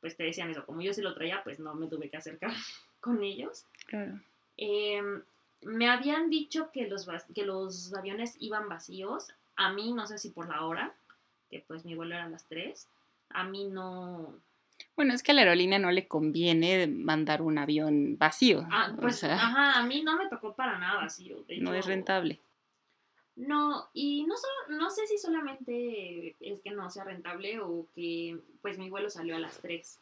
pues 0.00 0.16
te 0.16 0.24
decían 0.24 0.50
eso, 0.50 0.66
como 0.66 0.82
yo 0.82 0.92
sí 0.92 1.00
lo 1.00 1.14
traía, 1.14 1.42
pues 1.44 1.60
no 1.60 1.74
me 1.74 1.86
tuve 1.86 2.10
que 2.10 2.16
acercar 2.16 2.50
con 3.00 3.22
ellos. 3.22 3.64
Claro. 3.86 4.20
Eh, 4.56 5.00
me 5.62 5.88
habían 5.88 6.28
dicho 6.28 6.70
que 6.72 6.88
los, 6.88 7.06
que 7.34 7.44
los 7.46 7.94
aviones 7.94 8.34
iban 8.40 8.68
vacíos, 8.68 9.28
a 9.56 9.72
mí 9.72 9.92
no 9.92 10.06
sé 10.06 10.18
si 10.18 10.30
por 10.30 10.48
la 10.48 10.64
hora, 10.64 10.94
que 11.50 11.64
pues 11.66 11.84
mi 11.84 11.94
vuelo 11.94 12.14
era 12.14 12.24
a 12.24 12.28
las 12.28 12.44
3, 12.46 12.88
a 13.30 13.44
mí 13.44 13.66
no... 13.66 14.34
Bueno, 14.96 15.14
es 15.14 15.22
que 15.22 15.32
a 15.32 15.34
la 15.34 15.42
aerolínea 15.42 15.78
no 15.78 15.90
le 15.90 16.08
conviene 16.08 16.86
mandar 16.86 17.42
un 17.42 17.58
avión 17.58 18.16
vacío. 18.18 18.66
Ah, 18.70 18.92
o 18.96 19.00
pues, 19.00 19.16
sea, 19.16 19.34
ajá, 19.34 19.78
a 19.78 19.82
mí 19.84 20.02
no 20.02 20.16
me 20.16 20.28
tocó 20.28 20.54
para 20.54 20.78
nada 20.78 21.00
vacío. 21.02 21.42
de 21.48 21.58
no 21.58 21.74
es 21.74 21.86
rentable. 21.86 22.40
No, 23.36 23.88
y 23.92 24.24
no, 24.24 24.36
solo, 24.36 24.78
no 24.78 24.90
sé 24.90 25.06
si 25.08 25.18
solamente 25.18 26.36
es 26.40 26.60
que 26.60 26.70
no 26.70 26.88
sea 26.90 27.04
rentable 27.04 27.58
o 27.60 27.86
que 27.94 28.38
pues 28.62 28.78
mi 28.78 28.90
vuelo 28.90 29.10
salió 29.10 29.34
a 29.34 29.40
las 29.40 29.58
3, 29.58 29.98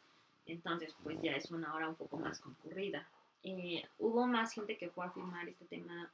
entonces 0.46 0.94
pues 1.02 1.18
ya 1.22 1.32
es 1.32 1.50
una 1.50 1.74
hora 1.74 1.88
un 1.88 1.94
poco 1.94 2.18
más 2.18 2.40
concurrida. 2.40 3.08
Eh, 3.42 3.84
hubo 3.98 4.26
más 4.26 4.52
gente 4.52 4.76
que 4.76 4.90
fue 4.90 5.06
a 5.06 5.10
firmar 5.10 5.48
este 5.48 5.64
tema 5.64 6.10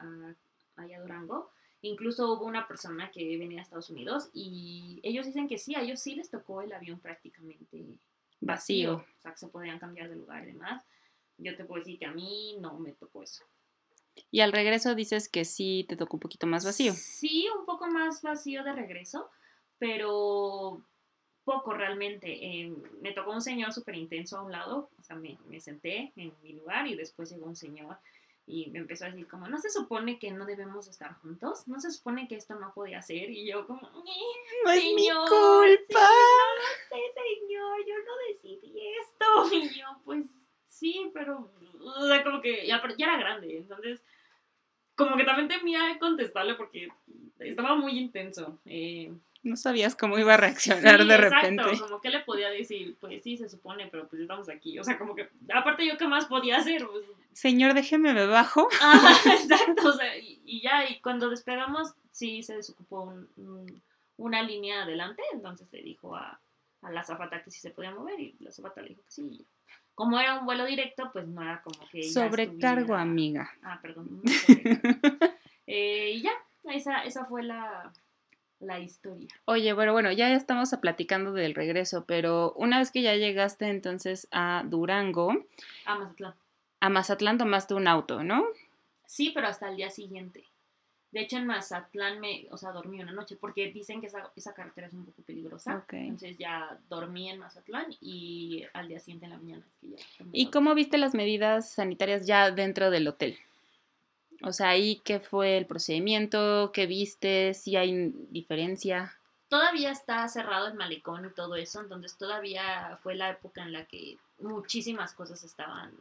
allá 0.76 0.96
a 0.96 1.00
Durango, 1.00 1.50
incluso 1.82 2.32
hubo 2.32 2.44
una 2.44 2.66
persona 2.66 3.10
que 3.10 3.36
venía 3.38 3.60
a 3.60 3.62
Estados 3.62 3.90
Unidos 3.90 4.30
y 4.32 5.00
ellos 5.02 5.26
dicen 5.26 5.48
que 5.48 5.58
sí, 5.58 5.74
a 5.74 5.82
ellos 5.82 6.00
sí 6.00 6.14
les 6.14 6.30
tocó 6.30 6.62
el 6.62 6.72
avión 6.72 7.00
prácticamente 7.00 7.84
Vacío. 8.40 8.96
o 8.96 9.20
sea 9.20 9.32
que 9.32 9.38
se 9.38 9.48
podían 9.48 9.78
cambiar 9.78 10.08
de 10.08 10.16
lugar 10.16 10.44
y 10.44 10.52
demás. 10.52 10.84
Yo 11.38 11.56
te 11.56 11.64
puedo 11.64 11.80
decir 11.80 11.98
que 11.98 12.06
a 12.06 12.12
mí 12.12 12.56
no 12.60 12.78
me 12.78 12.92
tocó 12.92 13.22
eso. 13.22 13.44
Y 14.30 14.40
al 14.40 14.52
regreso 14.52 14.94
dices 14.94 15.28
que 15.28 15.44
sí 15.44 15.86
te 15.88 15.96
tocó 15.96 16.16
un 16.16 16.20
poquito 16.20 16.46
más 16.46 16.64
vacío. 16.64 16.92
Sí, 16.92 17.46
un 17.56 17.64
poco 17.64 17.86
más 17.86 18.22
vacío 18.22 18.64
de 18.64 18.72
regreso, 18.72 19.30
pero 19.78 20.84
poco 21.44 21.72
realmente. 21.72 22.32
Eh, 22.32 22.74
me 23.00 23.12
tocó 23.12 23.32
un 23.32 23.40
señor 23.40 23.72
súper 23.72 23.94
intenso 23.94 24.36
a 24.36 24.42
un 24.42 24.52
lado, 24.52 24.90
o 24.98 25.02
sea, 25.02 25.16
me, 25.16 25.38
me 25.46 25.60
senté 25.60 26.12
en 26.16 26.34
mi 26.42 26.52
lugar 26.52 26.86
y 26.88 26.96
después 26.96 27.30
llegó 27.30 27.46
un 27.46 27.56
señor 27.56 27.98
y 28.48 28.70
me 28.70 28.78
empezó 28.80 29.04
a 29.04 29.10
decir 29.10 29.28
como, 29.28 29.46
¿no 29.46 29.58
se 29.58 29.68
supone 29.70 30.18
que 30.18 30.30
no 30.30 30.46
debemos 30.46 30.88
estar 30.88 31.14
juntos? 31.20 31.68
¿No 31.68 31.78
se 31.80 31.90
supone 31.90 32.26
que 32.26 32.36
esto 32.36 32.54
no 32.54 32.72
podía 32.74 33.02
ser? 33.02 33.30
Y 33.30 33.46
yo 33.46 33.66
como, 33.66 33.86
"Eh, 33.88 34.62
No 34.64 34.70
Señor, 34.72 35.28
culpa. 35.28 36.00
sí, 36.00 36.24
no 36.38 36.54
lo 36.56 36.62
sé, 36.88 37.12
señor, 37.14 37.78
yo 37.86 37.94
no 37.98 38.12
decidí 38.28 38.80
esto. 39.00 39.24
Y 39.52 39.78
yo, 39.78 39.86
pues 40.04 40.26
sí, 40.66 41.10
pero, 41.12 41.50
o 41.80 42.06
sea, 42.06 42.24
como 42.24 42.40
que 42.40 42.66
ya, 42.66 42.82
ya 42.96 43.06
era 43.06 43.18
grande, 43.18 43.58
entonces, 43.58 44.02
como 44.96 45.16
que 45.16 45.24
también 45.24 45.48
temía 45.48 45.98
contestarle 46.00 46.54
porque 46.54 46.88
estaba 47.38 47.74
muy 47.76 47.98
intenso. 47.98 48.58
Eh, 48.64 49.12
No 49.42 49.56
sabías 49.56 49.94
cómo 49.94 50.18
iba 50.18 50.34
a 50.34 50.36
reaccionar 50.36 51.00
sí, 51.00 51.06
de 51.08 51.14
exacto, 51.14 51.36
repente. 51.40 51.78
como 51.80 52.00
que 52.00 52.10
le 52.10 52.20
podía 52.20 52.50
decir, 52.50 52.96
pues 53.00 53.22
sí, 53.22 53.36
se 53.36 53.48
supone, 53.48 53.86
pero 53.86 54.08
pues 54.08 54.20
estamos 54.22 54.48
aquí. 54.48 54.78
O 54.78 54.84
sea, 54.84 54.98
como 54.98 55.14
que, 55.14 55.28
aparte 55.54 55.86
yo, 55.86 55.96
¿qué 55.96 56.08
más 56.08 56.26
podía 56.26 56.56
hacer? 56.58 56.84
Pues, 56.86 57.06
Señor, 57.32 57.72
déjeme 57.74 58.12
me 58.14 58.26
bajo. 58.26 58.68
Exacto, 59.26 59.88
o 59.88 59.92
sea, 59.92 60.16
y, 60.18 60.40
y 60.44 60.60
ya, 60.60 60.88
y 60.90 61.00
cuando 61.00 61.30
despegamos, 61.30 61.94
sí 62.10 62.42
se 62.42 62.56
desocupó 62.56 63.02
un- 63.02 63.28
un- 63.36 63.82
una 64.16 64.42
línea 64.42 64.82
adelante, 64.82 65.22
entonces 65.32 65.68
le 65.70 65.82
dijo 65.82 66.16
a, 66.16 66.40
a 66.82 66.90
la 66.90 67.00
azafata 67.00 67.42
que 67.44 67.52
sí 67.52 67.60
se 67.60 67.70
podía 67.70 67.92
mover, 67.92 68.18
y 68.18 68.34
la 68.40 68.50
azafata 68.50 68.82
le 68.82 68.88
dijo 68.90 69.02
que 69.02 69.10
sí. 69.12 69.46
Como 69.94 70.18
era 70.18 70.38
un 70.40 70.46
vuelo 70.46 70.64
directo, 70.64 71.10
pues 71.12 71.26
no 71.28 71.42
era 71.42 71.62
como 71.62 71.78
que. 71.90 72.02
Sobrecargo, 72.02 72.80
estuviera- 72.82 73.00
amiga. 73.02 73.50
Ah, 73.62 73.78
perdón. 73.80 74.20
no 74.24 74.32
sobrecargo. 74.32 74.98
Eh, 75.70 76.12
y 76.14 76.22
ya, 76.22 76.32
esa, 76.72 77.04
esa 77.04 77.26
fue 77.26 77.42
la, 77.42 77.92
la 78.60 78.80
historia. 78.80 79.28
Oye, 79.44 79.72
bueno, 79.72 79.92
bueno, 79.92 80.10
ya 80.12 80.32
estamos 80.34 80.70
platicando 80.80 81.32
del 81.32 81.54
regreso, 81.54 82.04
pero 82.06 82.52
una 82.56 82.78
vez 82.78 82.90
que 82.90 83.02
ya 83.02 83.14
llegaste 83.14 83.66
entonces 83.68 84.28
a 84.32 84.64
Durango, 84.66 85.32
Ah, 85.84 85.96
Mazatlán. 85.98 86.34
a 86.80 86.88
Mazatlán 86.88 87.38
tomaste 87.38 87.74
un 87.74 87.86
auto, 87.88 88.22
¿no? 88.24 88.44
Sí, 89.06 89.30
pero 89.34 89.46
hasta 89.48 89.68
el 89.68 89.76
día 89.76 89.90
siguiente. 89.90 90.44
De 91.10 91.20
hecho, 91.20 91.38
en 91.38 91.46
Mazatlán 91.46 92.20
me, 92.20 92.46
o 92.50 92.58
sea, 92.58 92.70
dormí 92.72 93.00
una 93.00 93.12
noche, 93.12 93.36
porque 93.40 93.72
dicen 93.72 94.02
que 94.02 94.08
esa, 94.08 94.30
esa 94.36 94.52
carretera 94.52 94.88
es 94.88 94.92
un 94.92 95.06
poco 95.06 95.22
peligrosa. 95.22 95.82
Entonces 95.90 96.36
ya 96.36 96.78
dormí 96.90 97.30
en 97.30 97.38
Mazatlán 97.38 97.86
y 98.02 98.64
al 98.74 98.88
día 98.88 99.00
siguiente 99.00 99.24
en 99.24 99.30
la 99.32 99.38
mañana 99.38 99.62
que 99.80 99.88
ya 99.88 99.96
¿Y 100.32 100.50
cómo 100.50 100.74
viste 100.74 100.98
las 100.98 101.14
medidas 101.14 101.70
sanitarias 101.70 102.26
ya 102.26 102.50
dentro 102.50 102.90
del 102.90 103.08
hotel? 103.08 103.38
O 104.42 104.52
sea, 104.52 104.68
ahí 104.70 105.00
qué 105.04 105.18
fue 105.20 105.56
el 105.58 105.66
procedimiento, 105.66 106.70
qué 106.72 106.86
viste, 106.86 107.54
si 107.54 107.76
hay 107.76 108.12
diferencia. 108.30 109.14
Todavía 109.48 109.90
está 109.90 110.28
cerrado 110.28 110.68
el 110.68 110.74
malecón 110.74 111.24
y 111.26 111.30
todo 111.30 111.56
eso, 111.56 111.80
entonces 111.80 112.16
todavía 112.16 112.98
fue 113.02 113.14
la 113.14 113.30
época 113.30 113.62
en 113.62 113.72
la 113.72 113.86
que 113.86 114.16
muchísimas 114.38 115.14
cosas 115.14 115.42
estaban 115.42 115.92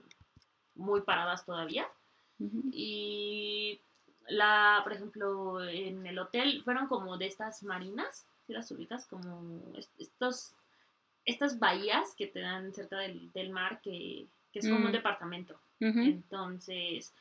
muy 0.75 1.01
paradas 1.01 1.45
todavía. 1.45 1.87
Y 2.71 3.79
la, 4.27 4.81
por 4.83 4.93
ejemplo, 4.93 5.63
en 5.63 6.05
el 6.05 6.19
hotel 6.19 6.61
fueron 6.63 6.87
como 6.87 7.17
de 7.17 7.25
estas 7.27 7.63
marinas, 7.63 8.27
¿sí 8.45 8.53
las 8.53 8.69
ubicas? 8.71 9.07
Como 9.07 9.61
est- 9.75 9.89
estos, 9.99 10.53
estas 11.25 11.57
bahías 11.57 12.13
que 12.15 12.27
te 12.27 12.41
dan 12.41 12.73
cerca 12.73 12.99
del, 12.99 13.31
del 13.31 13.49
mar, 13.49 13.81
que, 13.81 14.27
que 14.51 14.59
es 14.59 14.67
como 14.67 14.81
Mm. 14.81 14.85
un 14.85 14.91
departamento. 14.91 15.59
Ujú. 15.81 15.99
Entonces, 15.99 17.13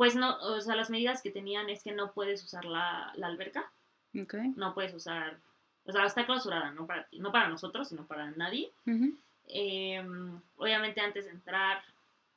pues 0.00 0.14
no, 0.16 0.38
o 0.40 0.58
sea, 0.62 0.76
las 0.76 0.88
medidas 0.88 1.20
que 1.20 1.30
tenían 1.30 1.68
es 1.68 1.82
que 1.82 1.92
no 1.92 2.12
puedes 2.12 2.42
usar 2.42 2.64
la, 2.64 3.12
la 3.16 3.26
alberca, 3.26 3.70
Ok. 4.18 4.32
no 4.56 4.72
puedes 4.72 4.94
usar, 4.94 5.38
o 5.84 5.92
sea, 5.92 6.06
está 6.06 6.24
clausurada, 6.24 6.70
no 6.70 6.86
para 6.86 7.04
ti, 7.04 7.18
no 7.18 7.30
para 7.30 7.50
nosotros, 7.50 7.86
sino 7.90 8.06
para 8.06 8.30
nadie. 8.30 8.72
Eh, 9.48 10.02
obviamente 10.56 11.02
antes 11.02 11.26
de 11.26 11.32
entrar, 11.32 11.82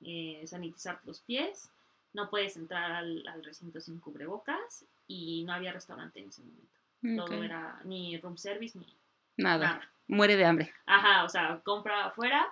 eh, 0.03 0.43
sanitizar 0.45 0.99
los 1.05 1.21
pies, 1.21 1.69
no 2.11 2.29
puedes 2.29 2.57
entrar 2.57 2.91
al, 2.91 3.25
al 3.29 3.41
recinto 3.45 3.79
sin 3.79 3.97
cubrebocas 4.01 4.83
y 5.07 5.45
no 5.45 5.53
había 5.53 5.71
restaurante 5.71 6.19
en 6.19 6.27
ese 6.27 6.43
momento. 6.43 7.25
Todo 7.25 7.41
era 7.43 7.79
ni 7.85 8.17
room 8.17 8.37
service 8.37 8.77
ni 8.77 8.93
Nada. 9.37 9.67
nada. 9.67 9.89
Muere 10.07 10.35
de 10.35 10.43
hambre. 10.45 10.73
Ajá, 10.85 11.23
o 11.23 11.29
sea, 11.29 11.61
compra 11.63 12.07
afuera. 12.07 12.45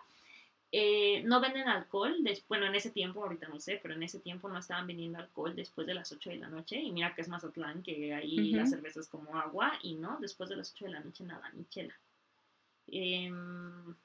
Eh, 0.73 1.21
no 1.23 1.41
venden 1.41 1.67
alcohol, 1.67 2.23
des- 2.23 2.45
bueno, 2.47 2.65
en 2.65 2.75
ese 2.75 2.91
tiempo, 2.91 3.21
ahorita 3.23 3.47
no 3.49 3.59
sé, 3.59 3.79
pero 3.81 3.93
en 3.93 4.03
ese 4.03 4.19
tiempo 4.19 4.47
no 4.47 4.57
estaban 4.57 4.87
vendiendo 4.87 5.19
alcohol 5.19 5.55
después 5.55 5.85
de 5.85 5.93
las 5.93 6.11
8 6.11 6.29
de 6.29 6.37
la 6.37 6.47
noche. 6.47 6.79
Y 6.79 6.91
mira 6.91 7.13
que 7.13 7.21
es 7.21 7.27
Mazatlán, 7.27 7.83
que 7.83 8.13
ahí 8.13 8.49
Ujú. 8.49 8.57
la 8.57 8.65
cerveza 8.65 9.01
es 9.01 9.07
como 9.07 9.37
agua 9.37 9.73
y 9.83 9.95
no, 9.95 10.17
después 10.21 10.49
de 10.49 10.55
las 10.55 10.71
8 10.73 10.85
de 10.85 10.91
la 10.91 11.01
noche 11.01 11.23
nada, 11.25 11.49
ni 11.53 11.65
chela. 11.65 11.93
Em, 12.87 13.95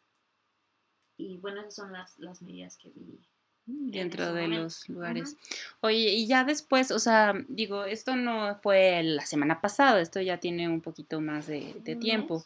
Y 1.19 1.39
bueno, 1.39 1.61
esas 1.61 1.75
son 1.75 1.93
las, 1.93 2.19
las 2.19 2.43
medidas 2.43 2.77
que 2.77 2.91
vi 2.91 3.19
dentro 3.67 4.33
de 4.33 4.49
los 4.49 4.89
lugares. 4.89 5.37
Oye, 5.81 6.13
y 6.15 6.27
ya 6.27 6.45
después, 6.45 6.91
o 6.91 6.99
sea, 6.99 7.35
digo, 7.49 7.85
esto 7.85 8.17
no 8.17 8.57
fue 8.63 9.03
la 9.03 9.25
semana 9.27 9.61
pasada, 9.61 10.01
esto 10.01 10.21
ya 10.21 10.39
tiene 10.39 10.69
un 10.69 10.81
poquito 10.81 11.21
más 11.21 11.47
de, 11.47 11.75
tiempo, 12.01 12.45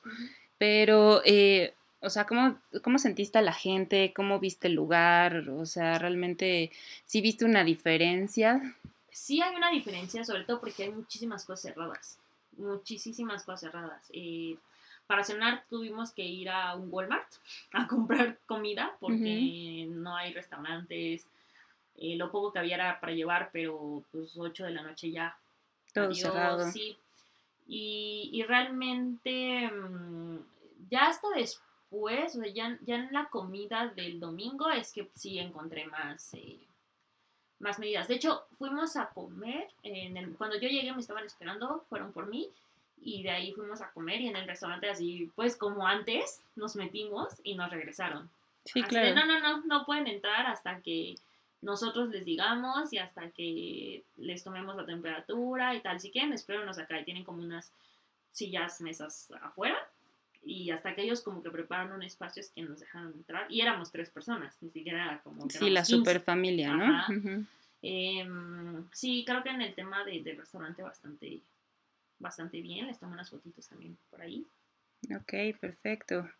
pero, 0.57 1.21
eh, 1.25 1.75
o 2.01 2.11
sea, 2.11 2.27
¿cómo, 2.27 2.59
¿cómo 2.83 2.99
sentiste 2.99 3.39
a 3.39 3.43
la 3.43 3.53
gente? 3.53 4.13
¿Cómo 4.15 4.41
viste 4.41 4.69
el 4.69 4.75
lugar? 4.75 5.49
O 5.51 5.67
sea, 5.67 5.99
realmente, 5.99 6.73
¿sí 7.05 7.21
viste 7.21 7.45
una 7.45 7.65
diferencia? 7.65 8.77
Sí 9.11 9.43
hay 9.43 9.55
una 9.55 9.71
diferencia, 9.71 10.25
sobre 10.25 10.45
todo 10.45 10.61
porque 10.61 10.85
hay 10.85 10.91
muchísimas 10.93 11.45
cosas 11.45 11.73
cerradas, 11.73 12.19
muchísimas 12.57 13.45
cosas 13.45 13.61
cerradas. 13.61 14.07
Eh, 14.13 14.57
para 15.07 15.25
cenar 15.25 15.65
tuvimos 15.69 16.13
que 16.13 16.23
ir 16.23 16.49
a 16.49 16.75
un 16.77 16.89
Walmart 16.91 17.29
a 17.73 17.87
comprar 17.87 18.39
comida 18.47 18.97
porque 19.01 19.87
no 19.91 20.17
hay 20.17 20.33
restaurantes. 20.33 21.27
Eh, 21.97 22.17
lo 22.17 22.31
poco 22.31 22.53
que 22.53 22.61
había 22.61 22.77
era 22.77 23.01
para 23.01 23.13
llevar, 23.13 23.51
pero 23.53 24.03
pues 24.11 24.33
8 24.39 24.65
de 24.65 24.71
la 24.71 24.83
noche 24.83 25.11
ya. 25.11 25.37
Todo 25.93 26.15
cerrado. 26.15 26.71
Sí. 26.71 26.97
Y, 27.73 28.43
realmente 28.49 29.71
mm, 29.71 30.39
ya 30.89 31.07
hasta 31.07 31.29
después, 31.31 31.70
o 31.91 32.29
sea, 32.29 32.47
ya, 32.53 32.79
ya, 32.83 32.97
en 32.97 33.13
la 33.13 33.27
comida 33.27 33.89
del 33.89 34.21
domingo 34.21 34.71
es 34.71 34.93
que 34.93 35.09
sí 35.15 35.39
encontré 35.39 35.87
más, 35.87 36.35
eh, 36.35 36.59
más 37.59 37.79
medidas. 37.79 38.09
De 38.09 38.15
hecho, 38.15 38.45
fuimos 38.59 38.97
a 38.97 39.09
comer, 39.09 39.69
en 39.83 40.17
el, 40.17 40.35
cuando 40.37 40.57
yo 40.57 40.69
llegué 40.69 40.93
me 40.93 41.01
estaban 41.01 41.25
esperando, 41.25 41.85
fueron 41.89 42.13
por 42.13 42.27
mí 42.27 42.49
y 43.03 43.23
de 43.23 43.31
ahí 43.31 43.53
fuimos 43.53 43.81
a 43.81 43.91
comer 43.91 44.21
y 44.21 44.29
en 44.29 44.37
el 44.37 44.47
restaurante 44.47 44.89
así, 44.89 45.31
pues 45.35 45.57
como 45.57 45.87
antes, 45.87 46.43
nos 46.55 46.77
metimos 46.77 47.41
y 47.43 47.55
nos 47.55 47.71
regresaron. 47.71 48.31
Sí, 48.65 48.83
claro. 48.83 49.15
no, 49.15 49.27
no, 49.27 49.41
no, 49.41 49.63
no 49.67 49.87
pueden 49.87 50.07
entrar 50.07 50.47
hasta 50.47 50.81
que 50.81 51.17
nosotros 51.63 52.11
les 52.11 52.25
digamos 52.25 52.93
y 52.93 52.99
hasta 52.99 53.31
que 53.31 54.05
les 54.17 54.45
tomemos 54.45 54.77
la 54.77 54.87
temperatura 54.87 55.75
y 55.75 55.81
tal. 55.81 55.99
Si 55.99 56.11
quieren, 56.11 56.33
espérenos 56.33 56.79
acá 56.79 57.01
y 57.01 57.05
tienen 57.05 57.25
como 57.25 57.43
unas 57.43 57.73
sillas, 58.33 58.81
mesas 58.81 59.33
afuera 59.43 59.90
y 60.51 60.71
hasta 60.71 60.95
que 60.95 61.03
ellos 61.03 61.23
como 61.23 61.43
que 61.43 61.51
preparan 61.51 61.93
un 61.93 62.03
espacio 62.03 62.41
es 62.41 62.51
que 62.51 62.63
nos 62.63 62.81
dejaron 62.81 63.13
entrar 63.13 63.47
y 63.51 63.61
éramos 63.61 63.93
tres 63.93 64.11
personas, 64.11 64.57
ni 64.61 64.71
siquiera 64.71 65.21
como... 65.23 65.49
sí, 65.49 65.71
la 65.71 65.85
super 65.85 66.21
familia, 66.21 66.75
¿no? 66.75 67.47
Em, 67.83 68.85
sí, 68.93 69.25
creo 69.27 69.43
que 69.43 69.49
en 69.49 69.63
el 69.63 69.75
tema 69.75 70.05
de, 70.05 70.23
del 70.23 70.37
restaurante 70.37 70.83
bastante 70.83 71.41
bastante 72.21 72.61
bien. 72.61 72.87
Les 72.87 72.99
tomo 72.99 73.13
unas 73.13 73.31
fotitos 73.31 73.67
también 73.67 73.97
por 74.11 74.23
ahí. 74.23 74.47
Ok, 75.17 75.59
perfecto. 75.59 76.31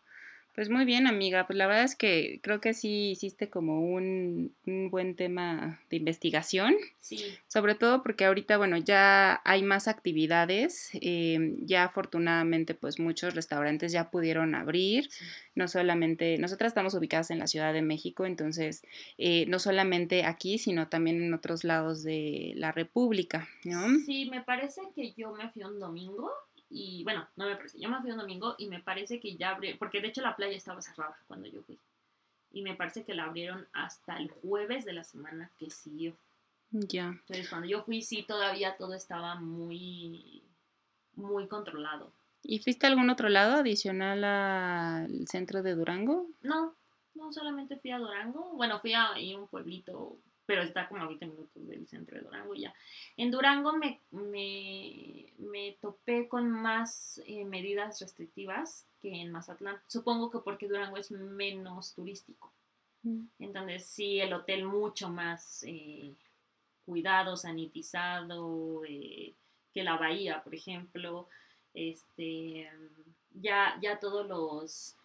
Pues 0.53 0.69
muy 0.69 0.83
bien, 0.83 1.07
amiga. 1.07 1.47
Pues 1.47 1.57
la 1.57 1.65
verdad 1.65 1.85
es 1.85 1.95
que 1.95 2.39
creo 2.43 2.59
que 2.59 2.73
sí 2.73 3.11
hiciste 3.11 3.49
como 3.49 3.81
un, 3.81 4.53
buen 4.65 5.15
tema 5.15 5.81
de 5.89 5.97
investigación. 5.97 6.75
Sí. 6.99 7.23
Sobre 7.47 7.75
todo 7.75 8.03
porque 8.03 8.25
ahorita, 8.25 8.57
bueno, 8.57 8.77
ya 8.77 9.41
hay 9.45 9.63
más 9.63 9.87
actividades. 9.87 10.89
Eh, 10.93 11.55
ya 11.59 11.85
afortunadamente, 11.85 12.73
pues 12.73 12.99
muchos 12.99 13.33
restaurantes 13.33 13.93
ya 13.93 14.11
pudieron 14.11 14.53
abrir. 14.53 15.09
No 15.55 15.69
solamente, 15.69 16.37
nosotras 16.37 16.71
estamos 16.71 16.93
ubicadas 16.95 17.31
en 17.31 17.39
la 17.39 17.47
Ciudad 17.47 17.73
de 17.73 17.81
México, 17.81 18.25
entonces 18.25 18.83
eh, 19.17 19.45
no 19.47 19.59
solamente 19.59 20.25
aquí, 20.25 20.57
sino 20.57 20.89
también 20.89 21.23
en 21.23 21.33
otros 21.33 21.63
lados 21.63 22.03
de 22.03 22.53
la 22.55 22.71
República, 22.71 23.47
¿no? 23.63 23.87
Sí, 24.05 24.29
me 24.29 24.41
parece 24.41 24.81
que 24.95 25.13
yo 25.13 25.31
me 25.33 25.49
fui 25.49 25.63
un 25.63 25.79
domingo 25.79 26.29
y 26.71 27.03
bueno, 27.03 27.27
no 27.35 27.45
me 27.45 27.55
parece. 27.55 27.79
Yo 27.79 27.89
me 27.89 27.99
fui 28.01 28.11
un 28.11 28.17
domingo 28.17 28.55
y 28.57 28.67
me 28.67 28.79
parece 28.79 29.19
que 29.19 29.35
ya 29.35 29.49
abrieron, 29.49 29.77
porque 29.77 30.01
de 30.01 30.07
hecho 30.07 30.21
la 30.21 30.35
playa 30.35 30.55
estaba 30.55 30.81
cerrada 30.81 31.17
cuando 31.27 31.47
yo 31.47 31.61
fui. 31.63 31.77
Y 32.53 32.61
me 32.61 32.75
parece 32.75 33.03
que 33.03 33.13
la 33.13 33.25
abrieron 33.25 33.67
hasta 33.73 34.17
el 34.17 34.29
jueves 34.29 34.85
de 34.85 34.93
la 34.93 35.03
semana 35.03 35.49
que 35.59 35.69
siguió. 35.69 36.13
Ya. 36.71 37.07
Entonces 37.07 37.49
cuando 37.49 37.67
yo 37.67 37.83
fui 37.83 38.01
sí 38.01 38.23
todavía 38.23 38.77
todo 38.77 38.93
estaba 38.93 39.35
muy, 39.35 40.41
muy 41.15 41.47
controlado. 41.47 42.11
¿Y 42.43 42.59
fuiste 42.59 42.87
a 42.87 42.89
algún 42.89 43.09
otro 43.09 43.29
lado 43.29 43.57
adicional 43.57 44.23
al 44.23 45.27
centro 45.27 45.61
de 45.61 45.75
Durango? 45.75 46.27
No, 46.41 46.73
no 47.15 47.31
solamente 47.31 47.75
fui 47.75 47.91
a 47.91 47.99
Durango. 47.99 48.51
Bueno, 48.53 48.79
fui 48.79 48.93
a 48.93 49.11
un 49.37 49.47
pueblito 49.47 50.17
pero 50.51 50.63
está 50.63 50.89
como 50.89 51.01
a 51.01 51.07
20 51.07 51.27
minutos 51.27 51.65
del 51.65 51.87
centro 51.87 52.17
de 52.17 52.23
Durango 52.23 52.53
ya. 52.55 52.73
En 53.15 53.31
Durango 53.31 53.71
me, 53.71 54.01
me, 54.11 55.77
topé 55.79 56.27
con 56.27 56.51
más 56.51 57.21
eh, 57.25 57.45
medidas 57.45 58.01
restrictivas 58.01 58.85
que 59.01 59.21
en 59.21 59.31
Mazatlán. 59.31 59.77
Supongo 59.87 60.29
que 60.29 60.39
porque 60.39 60.67
Durango 60.67 60.97
es 60.97 61.09
menos 61.09 61.93
turístico. 61.95 62.51
Mm. 63.03 63.27
Entonces 63.39 63.85
sí, 63.85 64.19
el 64.19 64.33
hotel 64.33 64.65
mucho 64.65 65.07
más 65.07 65.63
eh, 65.65 66.15
cuidado, 66.85 67.37
sanitizado 67.37 68.83
eh, 68.83 69.33
que 69.73 69.85
la 69.85 69.95
bahía, 69.95 70.43
por 70.43 70.53
ejemplo. 70.53 71.29
Este, 71.73 72.69
ya, 73.35 73.79
ya 73.81 74.01
todos 74.01 74.27
los... 74.27 74.97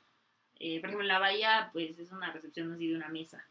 por 0.54 0.90
ejemplo, 0.90 1.02
en 1.02 1.06
la 1.06 1.20
bahía 1.20 1.70
pues 1.72 1.96
es 2.00 2.10
una 2.10 2.32
recepción 2.32 2.72
así 2.72 2.88
de 2.88 2.96
una 2.96 3.10
mesa 3.10 3.46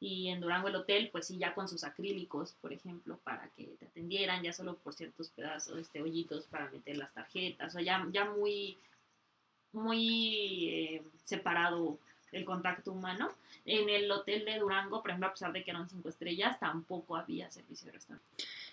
y 0.00 0.28
en 0.28 0.40
Durango 0.40 0.68
el 0.68 0.76
hotel, 0.76 1.10
pues 1.12 1.26
sí, 1.26 1.36
ya 1.36 1.54
con 1.54 1.68
sus 1.68 1.84
acrílicos, 1.84 2.56
por 2.62 2.72
ejemplo, 2.72 3.18
para 3.22 3.50
que 3.54 3.64
te 3.78 3.84
atendieran, 3.84 4.42
ya 4.42 4.54
solo 4.54 4.76
por 4.78 4.94
ciertos 4.94 5.28
pedazos, 5.28 5.78
este, 5.78 6.00
hoyitos 6.00 6.46
para 6.46 6.70
meter 6.70 6.96
las 6.96 7.12
tarjetas, 7.12 7.76
o 7.76 7.80
ya, 7.80 8.06
ya 8.10 8.24
muy, 8.24 8.78
muy 9.72 10.68
eh, 10.70 11.02
separado 11.24 11.98
el 12.32 12.46
contacto 12.46 12.92
humano. 12.92 13.28
En 13.66 13.90
el 13.90 14.10
hotel 14.10 14.46
de 14.46 14.58
Durango, 14.58 15.02
por 15.02 15.10
ejemplo, 15.10 15.28
a 15.28 15.32
pesar 15.32 15.52
de 15.52 15.62
que 15.62 15.70
eran 15.70 15.90
cinco 15.90 16.08
estrellas, 16.08 16.58
tampoco 16.58 17.16
había 17.16 17.50
servicio 17.50 17.86
de 17.86 17.92
restaurante. 17.92 18.26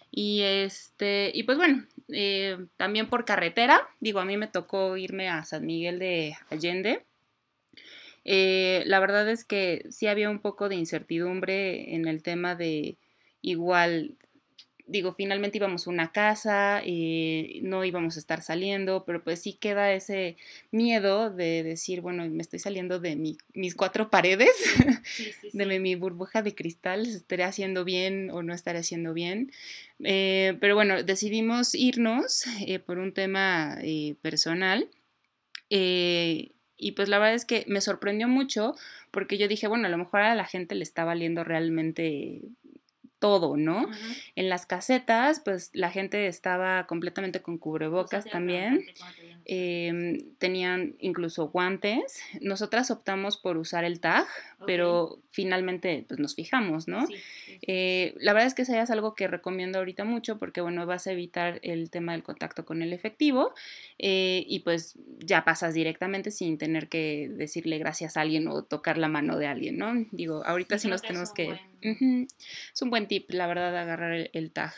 Y 0.10 0.42
este, 0.44 1.32
y 1.34 1.44
pues 1.44 1.58
bueno, 1.58 1.84
eh, 2.08 2.68
también 2.78 3.10
por 3.10 3.26
carretera, 3.26 3.82
digo, 4.00 4.22
a 4.22 4.26
mí 4.26 4.38
me 4.38 4.48
tocó 4.48 4.96
irme 4.96 5.28
a 5.28 5.44
San 5.44 5.66
Miguel 5.66 6.00
de 6.00 6.38
Allende 6.50 7.04
eh, 8.30 8.84
la 8.86 9.00
verdad 9.00 9.30
es 9.30 9.46
que 9.46 9.86
sí 9.90 10.08
había 10.08 10.30
un 10.30 10.40
poco 10.40 10.68
de 10.68 10.76
incertidumbre 10.76 11.96
en 11.96 12.10
el 12.10 12.22
tema 12.24 12.56
de 12.56 12.98
igual, 13.42 14.18
digo, 14.86 15.14
finalmente 15.14 15.60
íbamos 15.60 15.88
a 15.88 15.92
una 15.92 16.12
casa, 16.12 16.82
y 16.86 17.62
no 17.64 17.86
íbamos 17.86 18.18
a 18.18 18.20
estar 18.20 18.42
saliendo, 18.42 19.06
pero 19.06 19.24
pues 19.24 19.42
sí 19.42 19.54
queda 19.54 19.94
ese 19.94 20.36
miedo 20.72 21.30
de 21.30 21.64
decir, 21.64 22.02
bueno, 22.02 22.28
me 22.28 22.42
estoy 22.42 22.60
saliendo 22.60 23.00
de 23.00 23.16
mis 23.54 23.76
cuatro 23.76 24.10
paredes, 24.10 24.52
de 25.54 25.80
mi 25.80 25.96
burbuja 25.96 26.42
de 26.42 26.54
cristal, 26.54 27.06
¿estaré 27.06 27.46
haciendo 27.46 27.86
bien 27.86 28.30
o 28.32 28.44
no 28.44 28.54
estaré 28.54 28.80
haciendo 28.80 29.14
bien? 29.14 29.54
Eh, 30.04 30.58
pero 30.60 30.76
bueno, 30.76 31.02
decidimos 31.02 31.74
irnos 31.76 32.44
eh, 32.68 32.80
por 32.80 32.98
un 32.98 33.14
tema 33.14 33.78
personal. 34.22 34.90
Y 36.78 36.92
pues 36.92 37.10
la 37.10 37.18
verdad 37.20 37.36
es 37.36 37.46
que 37.46 37.66
me 37.68 37.82
sorprendió 37.82 38.28
mucho 38.28 38.76
porque 39.12 39.38
yo 39.38 39.48
dije, 39.48 39.68
bueno, 39.68 39.88
a 39.88 39.90
lo 39.90 39.98
mejor 39.98 40.22
a 40.22 40.36
la 40.36 40.46
gente 40.46 40.76
le 40.76 40.84
está 40.84 41.04
valiendo 41.04 41.44
realmente 41.44 42.42
todo, 43.20 43.58
¿no? 43.58 43.90
En 44.36 44.50
las 44.50 44.66
casetas, 44.66 45.42
pues 45.44 45.72
la 45.74 45.90
gente 45.90 46.28
estaba 46.28 46.86
completamente 46.86 47.42
con 47.42 47.58
cubrebocas 47.58 48.26
también. 48.26 48.86
Em, 49.46 50.20
tenían 50.38 50.96
incluso 51.00 51.48
guantes. 51.50 52.22
Nosotras 52.42 52.92
optamos 52.92 53.38
por 53.38 53.58
usar 53.58 53.86
el 53.86 54.00
tag, 54.00 54.28
pero 54.66 55.20
finalmente 55.32 56.06
pues 56.08 56.20
nos 56.20 56.36
fijamos, 56.36 56.88
¿no? 56.88 57.08
Eh, 57.62 58.14
la 58.20 58.34
verdad 58.34 58.48
es 58.48 58.54
que 58.54 58.64
ya 58.64 58.82
es 58.82 58.92
algo 58.92 59.16
que 59.16 59.28
recomiendo 59.28 59.80
ahorita 59.80 60.04
mucho 60.04 60.38
porque, 60.38 60.62
bueno, 60.62 60.86
vas 60.86 61.08
a 61.08 61.12
evitar 61.12 61.60
el 61.64 61.90
tema 61.90 62.14
del 62.14 62.24
contacto 62.24 62.66
con 62.66 62.82
el 62.82 62.94
efectivo 62.94 63.54
eh, 63.98 64.44
y 64.48 64.60
pues 64.60 64.98
ya 65.20 65.44
pasas 65.46 65.74
directamente 65.74 66.32
sin 66.32 66.58
tener 66.58 66.90
que 66.90 67.30
decirle 67.30 67.78
gracias 67.78 68.18
a 68.18 68.22
alguien 68.22 68.48
o 68.48 68.64
tocar 68.64 68.98
la 68.98 69.08
mano 69.08 69.38
de 69.38 69.48
alguien, 69.48 69.78
¿no? 69.78 69.94
Digo, 70.12 70.44
ahorita 70.46 70.78
sí, 70.78 70.88
nos 70.88 71.02
tenemos 71.02 71.34
que... 71.34 71.60
Es 71.82 72.82
un 72.82 72.90
buen 72.90 73.08
tip, 73.08 73.30
la 73.32 73.48
verdad, 73.48 73.78
agarrar 73.78 74.30
el, 74.32 74.52
tag. 74.52 74.74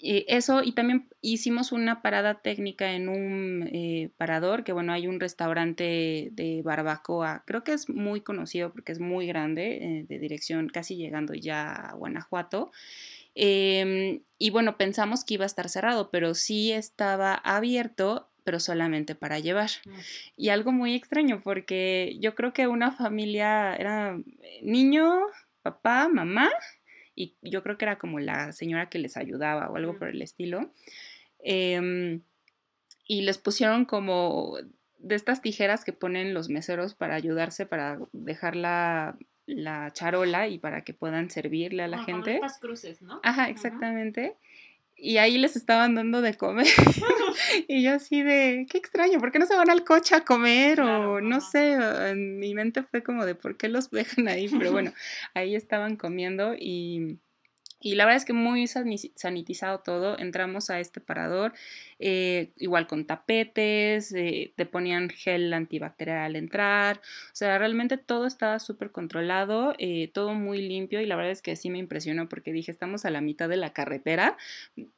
Eso, 0.00 0.62
y 0.62 0.72
también 0.72 1.08
hicimos 1.20 1.72
una 1.72 2.02
parada 2.02 2.40
técnica 2.40 2.92
en 2.92 3.08
un 3.08 3.68
eh, 3.72 4.10
parador, 4.16 4.64
que 4.64 4.72
bueno, 4.72 4.92
hay 4.92 5.06
un 5.06 5.20
restaurante 5.20 6.30
de 6.32 6.62
barbacoa, 6.62 7.42
creo 7.46 7.64
que 7.64 7.72
es 7.72 7.88
muy 7.88 8.20
conocido 8.20 8.72
porque 8.72 8.92
es 8.92 9.00
muy 9.00 9.26
grande, 9.26 9.76
eh, 9.76 10.06
de 10.08 10.18
dirección 10.18 10.68
casi 10.68 10.96
llegando 10.96 11.34
ya 11.34 11.72
a 11.72 11.94
Guanajuato. 11.94 12.70
Em, 13.34 14.20
y 14.38 14.50
bueno, 14.50 14.76
pensamos 14.76 15.24
que 15.24 15.34
iba 15.34 15.44
a 15.44 15.46
estar 15.46 15.68
cerrado, 15.68 16.10
pero 16.10 16.34
sí 16.34 16.72
estaba 16.72 17.34
abierto, 17.34 18.30
pero 18.44 18.60
solamente 18.60 19.14
para 19.14 19.38
llevar. 19.38 19.70
Mm. 19.84 19.90
Y 20.36 20.48
algo 20.50 20.72
muy 20.72 20.94
extraño, 20.94 21.40
porque 21.42 22.16
yo 22.20 22.34
creo 22.34 22.52
que 22.52 22.66
una 22.66 22.92
familia 22.92 23.74
era 23.76 24.18
niño, 24.62 25.20
papá, 25.62 26.08
mamá 26.08 26.50
y 27.22 27.36
yo 27.42 27.62
creo 27.62 27.78
que 27.78 27.84
era 27.84 27.98
como 27.98 28.18
la 28.18 28.52
señora 28.52 28.88
que 28.88 28.98
les 28.98 29.16
ayudaba 29.16 29.70
o 29.70 29.76
algo 29.76 29.98
por 29.98 30.08
el 30.08 30.22
estilo. 30.22 30.72
Em, 31.38 32.22
y 33.06 33.22
les 33.22 33.38
pusieron 33.38 33.84
como 33.84 34.56
de 34.98 35.14
estas 35.14 35.42
tijeras 35.42 35.84
que 35.84 35.92
ponen 35.92 36.34
los 36.34 36.48
meseros 36.48 36.94
para 36.94 37.14
ayudarse, 37.14 37.66
para 37.66 37.98
dejar 38.12 38.56
la, 38.56 39.18
la 39.46 39.92
charola 39.92 40.48
y 40.48 40.58
para 40.58 40.82
que 40.82 40.94
puedan 40.94 41.30
servirle 41.30 41.82
a 41.82 41.88
la 41.88 42.04
gente. 42.04 42.40
Cruces, 42.60 43.02
¿no? 43.02 43.20
Ajá, 43.22 43.48
exactamente. 43.48 44.36
Y 45.04 45.16
ahí 45.16 45.36
les 45.36 45.56
estaban 45.56 45.96
dando 45.96 46.20
de 46.20 46.34
comer. 46.34 46.64
y 47.68 47.82
yo 47.82 47.94
así 47.94 48.22
de, 48.22 48.66
qué 48.70 48.78
extraño, 48.78 49.18
¿por 49.18 49.32
qué 49.32 49.40
no 49.40 49.46
se 49.46 49.56
van 49.56 49.68
al 49.68 49.82
coche 49.82 50.14
a 50.14 50.24
comer? 50.24 50.80
o 50.80 51.20
no 51.20 51.40
sé, 51.40 51.72
en 52.10 52.38
mi 52.38 52.54
mente 52.54 52.84
fue 52.84 53.02
como 53.02 53.26
de, 53.26 53.34
¿por 53.34 53.56
qué 53.56 53.68
los 53.68 53.90
dejan 53.90 54.28
ahí? 54.28 54.48
Pero 54.48 54.70
bueno, 54.70 54.92
ahí 55.34 55.56
estaban 55.56 55.96
comiendo 55.96 56.54
y 56.56 57.18
y 57.82 57.96
la 57.96 58.04
verdad 58.04 58.18
es 58.18 58.24
que 58.24 58.32
muy 58.32 58.66
sanitizado 58.68 59.80
todo. 59.80 60.16
Entramos 60.18 60.70
a 60.70 60.78
este 60.78 61.00
parador, 61.00 61.52
eh, 61.98 62.52
igual 62.56 62.86
con 62.86 63.06
tapetes, 63.06 64.12
eh, 64.12 64.52
te 64.56 64.66
ponían 64.66 65.10
gel 65.10 65.52
antibacterial 65.52 66.18
al 66.18 66.36
entrar. 66.36 66.98
O 66.98 67.34
sea, 67.34 67.58
realmente 67.58 67.98
todo 67.98 68.26
estaba 68.26 68.60
súper 68.60 68.92
controlado, 68.92 69.74
eh, 69.78 70.10
todo 70.14 70.34
muy 70.34 70.62
limpio. 70.62 71.00
Y 71.00 71.06
la 71.06 71.16
verdad 71.16 71.32
es 71.32 71.42
que 71.42 71.56
sí 71.56 71.70
me 71.70 71.78
impresionó 71.78 72.28
porque 72.28 72.52
dije, 72.52 72.70
estamos 72.70 73.04
a 73.04 73.10
la 73.10 73.20
mitad 73.20 73.48
de 73.48 73.56
la 73.56 73.72
carretera. 73.72 74.36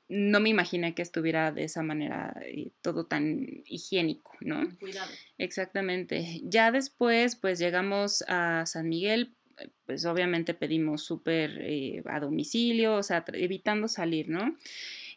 No 0.09 0.41
me 0.41 0.51
imaginé 0.51 0.95
que 0.95 1.03
estuviera 1.03 1.53
de 1.53 1.65
esa 1.65 1.83
manera 1.83 2.35
todo 2.83 3.07
tan 3.07 3.63
higiénico, 3.65 4.33
¿no? 4.41 4.69
Cuidado. 4.79 5.11
Exactamente. 5.39 6.43
Ya 6.45 6.71
después, 6.71 7.37
pues 7.37 7.59
llegamos 7.59 8.23
a 8.29 8.67
San 8.67 8.91
Miguel 8.91 9.33
pues 9.87 10.05
obviamente 10.07 10.55
pedimos 10.55 11.03
súper 11.03 11.59
eh, 11.61 12.03
a 12.07 12.21
domicilio, 12.21 12.97
o 12.97 13.03
sea, 13.03 13.25
evitando 13.33 13.89
salir, 13.89 14.29
¿no? 14.29 14.57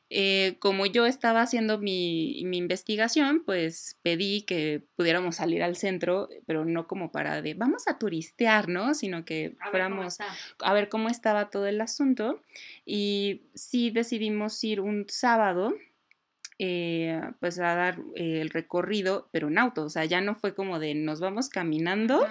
Eh, 0.10 0.56
como 0.60 0.86
yo 0.86 1.06
estaba 1.06 1.42
haciendo 1.42 1.80
mi, 1.80 2.40
investigación, 2.40 3.44
pues 3.46 3.98
pedí 4.04 4.44
que 4.44 4.82
pudiéramos 4.96 5.36
salir 5.36 5.62
al 5.64 5.76
centro, 5.76 6.30
pero 6.46 6.64
no 6.64 6.88
como 6.88 7.12
para 7.12 7.42
de 7.42 7.56
vamos 7.56 7.88
a 7.90 7.98
turistear, 7.98 8.70
¿no? 8.70 8.94
Sino 8.94 9.26
que 9.26 9.56
fuéramos 9.70 10.20
a 10.60 10.74
ver 10.74 10.88
cómo 10.88 11.10
estaba 11.10 11.50
todo 11.50 11.68
el 11.68 11.82
asunto. 11.82 12.42
Y 12.86 13.42
sí 13.54 13.90
decidimos 13.92 14.64
ir 14.64 14.80
un 14.80 15.06
sábado. 15.10 15.74
Eh, 16.60 17.22
pues 17.40 17.60
a 17.60 17.76
dar 17.76 18.00
el 18.16 18.50
recorrido, 18.50 19.30
pero 19.32 19.48
en 19.48 19.60
auto, 19.60 19.84
o 19.84 19.90
sea, 19.92 20.06
ya 20.06 20.22
no 20.22 20.34
fue 20.34 20.56
como 20.56 20.80
de 20.80 20.96
nos 20.96 21.20
vamos 21.20 21.50
caminando, 21.50 22.26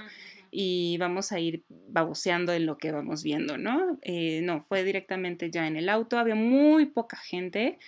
y 0.50 0.96
vamos 0.98 1.32
a 1.32 1.40
ir 1.40 1.62
baboseando 1.68 2.52
en 2.52 2.66
lo 2.66 2.78
que 2.78 2.92
vamos 2.92 3.22
viendo, 3.22 3.58
¿no? 3.58 3.98
Eh, 4.02 4.40
no, 4.42 4.64
fue 4.68 4.84
directamente 4.84 5.50
ya 5.50 5.66
en 5.66 5.76
el 5.76 5.88
auto, 5.88 6.18
había 6.18 6.34
muy 6.34 6.86
poca 6.86 7.16
gente 7.16 7.78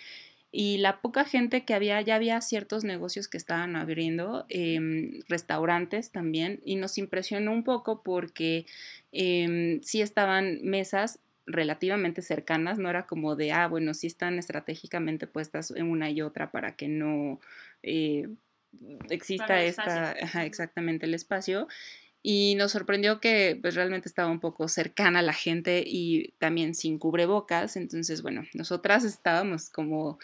y 0.51 0.77
la 0.79 1.01
poca 1.01 1.25
gente 1.25 1.63
que 1.63 1.73
había, 1.73 2.01
ya 2.01 2.15
había 2.15 2.41
ciertos 2.41 2.83
negocios 2.83 3.27
que 3.27 3.37
estaban 3.37 3.75
abriendo, 3.75 4.45
em, 4.49 5.21
restaurantes 5.27 6.11
también, 6.11 6.59
y 6.65 6.75
nos 6.75 6.97
impresionó 6.97 7.51
un 7.51 7.63
poco 7.63 8.01
porque 8.01 8.65
eh, 9.11 9.79
sí 9.83 10.01
estaban 10.01 10.59
mesas 10.63 11.19
relativamente 11.45 12.21
cercanas, 12.21 12.77
no 12.77 12.89
era 12.89 13.05
como 13.05 13.35
de, 13.35 13.51
ah, 13.51 13.67
bueno, 13.67 13.93
sí 13.93 14.07
están 14.07 14.39
estratégicamente 14.39 15.27
puestas 15.27 15.71
en 15.71 15.87
una 15.87 16.09
y 16.09 16.21
otra 16.21 16.51
para 16.51 16.75
que 16.75 16.87
no 16.87 17.39
eh, 17.83 18.29
exista 19.09 19.61
esta, 19.63 20.11
exactamente 20.43 21.05
el 21.05 21.13
espacio 21.13 21.67
y 22.21 22.55
nos 22.55 22.73
sorprendió 22.73 23.21
que 23.21 23.57
pues 23.61 23.75
realmente 23.75 24.09
estaba 24.09 24.29
un 24.29 24.41
poco 24.41 24.67
cercana 24.67 25.19
a 25.19 25.23
la 25.23 25.33
gente 25.33 25.83
y 25.85 26.33
también 26.33 26.75
sin 26.75 26.99
cubrebocas, 26.99 27.77
entonces 27.77 28.21
bueno, 28.21 28.43
nosotras 28.53 29.05
estábamos 29.05 29.69
como 29.69 30.19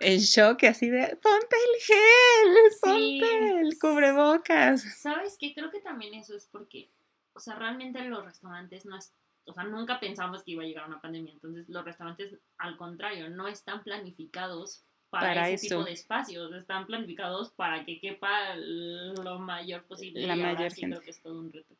en 0.00 0.18
shock, 0.18 0.64
así 0.64 0.88
de 0.88 1.18
ponte 1.20 1.56
el 1.56 1.82
gel, 1.82 2.80
ponte 2.80 3.60
el 3.60 3.78
cubrebocas. 3.78 4.82
¿Sabes 5.00 5.36
qué? 5.38 5.52
Creo 5.52 5.70
que 5.70 5.80
también 5.80 6.14
eso 6.14 6.36
es 6.36 6.46
porque, 6.46 6.88
o 7.32 7.40
sea, 7.40 7.56
realmente 7.56 8.00
los 8.02 8.24
restaurantes 8.24 8.86
no 8.86 8.96
es, 8.96 9.12
o 9.44 9.52
sea, 9.52 9.64
nunca 9.64 9.98
pensamos 9.98 10.44
que 10.44 10.52
iba 10.52 10.62
a 10.62 10.66
llegar 10.66 10.86
una 10.86 11.00
pandemia, 11.00 11.32
entonces 11.32 11.68
los 11.68 11.84
restaurantes 11.84 12.36
al 12.58 12.76
contrario, 12.76 13.28
no 13.28 13.48
están 13.48 13.82
planificados 13.82 14.84
para, 15.10 15.50
ese 15.50 15.68
tipo 15.68 15.84
de 15.84 15.92
espacios. 15.92 16.54
Están 16.54 16.86
planificados 16.86 17.50
para 17.50 17.84
que 17.84 18.00
quepa 18.00 18.54
lo 18.56 19.38
mayor 19.38 19.84
posible. 19.84 20.26
La 20.26 20.36
mayor 20.36 20.70
sí 20.70 20.82
creo 20.82 21.00
que 21.00 21.10
es 21.10 21.20
todo 21.20 21.38
un 21.38 21.52
reto. 21.52 21.74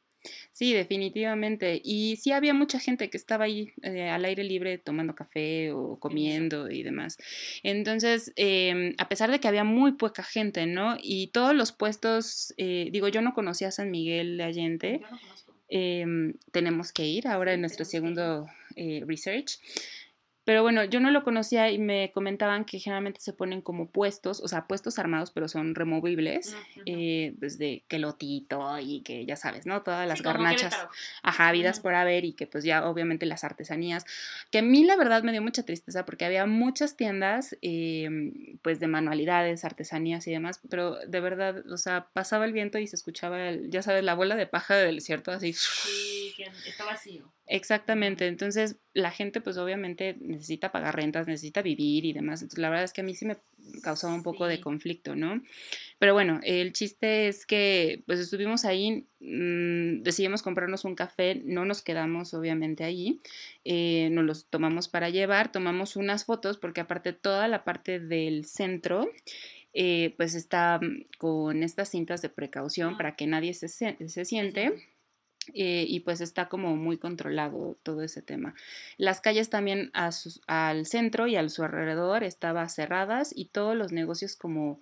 Sí, 0.53 0.75
definitivamente. 0.75 1.81
Y 1.83 2.17
sí 2.17 2.33
había 2.33 2.53
mucha 2.53 2.79
gente 2.79 3.09
que 3.09 3.17
estaba 3.17 3.45
ahí 3.45 3.73
eh, 3.83 4.11
al 4.11 4.25
aire 4.25 4.45
libre 4.45 4.77
tomando 4.79 5.15
café 5.15 5.73
o 5.73 5.99
comiendo 5.99 6.71
y 6.71 6.83
demás. 6.83 7.17
Entonces, 7.63 8.33
em, 8.37 8.95
a 8.99 9.09
pesar 9.09 9.31
de 9.31 9.41
que 9.41 9.49
había 9.49 9.65
muy 9.65 9.93
poca 9.93 10.23
gente, 10.23 10.67
¿no? 10.67 10.97
Y 11.01 11.29
todos 11.29 11.55
los 11.55 11.73
puestos, 11.73 12.53
eh, 12.59 12.89
digo, 12.93 13.09
yo 13.09 13.23
no 13.23 13.33
conocía 13.33 13.69
a 13.69 13.73
San 13.73 13.91
Miguel 13.91 14.37
de 14.37 14.45
Allende. 14.45 15.01
Em, 15.69 16.35
tenemos 16.53 16.93
que 16.93 17.07
ir 17.07 17.29
ahora 17.29 17.55
en 17.55 17.61
nuestro 17.61 17.85
segundo 17.85 18.47
eh, 18.77 19.03
research. 19.07 19.59
Pero 20.51 20.63
bueno, 20.63 20.83
yo 20.83 20.99
no 20.99 21.13
lo 21.13 21.23
conocía 21.23 21.71
y 21.71 21.79
me 21.79 22.11
comentaban 22.11 22.65
que 22.65 22.81
generalmente 22.81 23.21
se 23.21 23.33
ponen 23.33 23.63
como 23.63 23.89
puestos, 23.89 24.41
o 24.41 24.49
sea, 24.49 24.67
puestos 24.67 24.99
armados, 24.99 25.31
pero 25.31 25.47
son 25.47 25.77
removibles, 25.77 26.57
eh, 26.87 27.35
desde 27.37 27.85
que 27.87 28.01
lotito 28.01 28.77
y 28.81 29.03
que 29.03 29.25
ya 29.25 29.37
sabes, 29.37 29.65
¿no? 29.65 29.83
Todas 29.83 30.09
las 30.09 30.23
garnachas, 30.23 30.77
ajá, 31.23 31.53
vidas 31.53 31.79
por 31.79 31.95
haber 31.95 32.25
y 32.25 32.33
que 32.33 32.49
pues 32.49 32.65
ya 32.65 32.85
obviamente 32.89 33.27
las 33.27 33.45
artesanías, 33.45 34.05
que 34.51 34.59
a 34.59 34.63
mí 34.63 34.83
la 34.83 34.97
verdad 34.97 35.23
me 35.23 35.31
dio 35.31 35.41
mucha 35.41 35.63
tristeza 35.63 36.05
porque 36.05 36.25
había 36.25 36.47
muchas 36.47 36.97
tiendas, 36.97 37.57
em, 37.63 38.59
pues 38.61 38.81
de 38.81 38.89
manualidades, 38.89 39.65
artesanías 39.65 40.27
y 40.27 40.33
demás, 40.33 40.61
pero 40.69 40.97
de 40.97 41.21
verdad, 41.21 41.65
o 41.71 41.77
sea, 41.77 42.09
pasaba 42.13 42.45
el 42.45 42.53
viento 42.53 42.77
y 42.81 42.89
se 42.89 42.97
escuchaba, 42.97 43.53
ya 43.69 43.83
sabes, 43.83 44.03
la 44.03 44.15
bola 44.15 44.35
de 44.35 44.49
paja 44.49 44.75
del 44.75 44.97
desierto 44.97 45.31
así. 45.31 45.53
Sí, 45.53 46.35
que 46.37 46.51
está 46.69 46.87
vacío. 46.87 47.31
Exactamente, 47.53 48.29
entonces 48.29 48.77
la 48.95 49.11
gente 49.11 49.41
pues 49.41 49.57
obviamente 49.57 50.17
necesita 50.21 50.71
pagar 50.71 50.95
rentas, 50.95 51.27
necesita 51.27 51.63
vivir 51.63 52.05
y 52.05 52.13
demás, 52.13 52.43
entonces 52.43 52.61
la 52.61 52.71
verdad 52.71 52.85
es 52.85 52.93
que 52.93 53.01
a 53.01 53.05
mí 53.05 53.13
sí 53.13 53.27
me 53.27 53.39
causaba 53.83 54.15
un 54.15 54.23
poco 54.23 54.47
de 54.47 54.61
conflicto, 54.61 55.17
¿no? 55.17 55.43
Pero 55.99 56.15
bueno, 56.15 56.39
el 56.45 56.73
chiste 56.73 57.27
es 57.27 57.47
que 57.47 58.05
pues 58.07 58.21
estuvimos 58.21 58.65
ahí, 58.65 59.09
mmm, 59.19 60.03
decidimos 60.05 60.43
comprarnos 60.43 60.85
un 60.85 60.95
café, 60.95 61.43
no 61.45 61.65
nos 61.65 61.83
quedamos 61.83 62.35
obviamente 62.35 62.85
ahí, 62.85 63.19
eh, 63.65 64.11
nos 64.13 64.25
los 64.25 64.47
tomamos 64.47 64.87
para 64.87 65.11
llevar, 65.11 65.51
tomamos 65.51 65.97
unas 65.97 66.27
fotos 66.27 66.57
porque 66.57 66.83
aparte 66.83 67.13
toda 67.13 67.49
la 67.49 67.65
parte 67.65 67.99
del 67.99 68.45
centro 68.45 69.11
eh, 69.73 70.15
pues 70.17 70.37
está 70.37 70.79
mm, 70.81 71.07
con 71.19 71.65
estas 71.65 71.89
cintas 71.91 72.23
de 72.23 72.29
precaución 72.29 72.97
para 72.97 73.17
que 73.17 73.27
nadie 73.27 73.55
se, 73.55 73.69
se 73.69 74.25
siente. 74.25 74.73
Eh, 75.55 75.85
y 75.89 76.01
pues 76.01 76.21
está 76.21 76.49
como 76.49 76.77
muy 76.77 76.99
controlado 76.99 77.77
todo 77.83 78.03
ese 78.03 78.23
tema. 78.23 78.55
Las 78.97 79.21
calles 79.21 79.51
también 79.51 79.91
al 79.93 80.87
centro 80.87 81.27
y 81.27 81.37
a 81.37 81.49
su 81.49 81.63
alrededor 81.63 82.25
estaban 82.25 82.69
cerradas 82.69 83.33
y 83.35 83.47
todos 83.47 83.77
los 83.77 83.93
negocios 83.93 84.37
como 84.37 84.81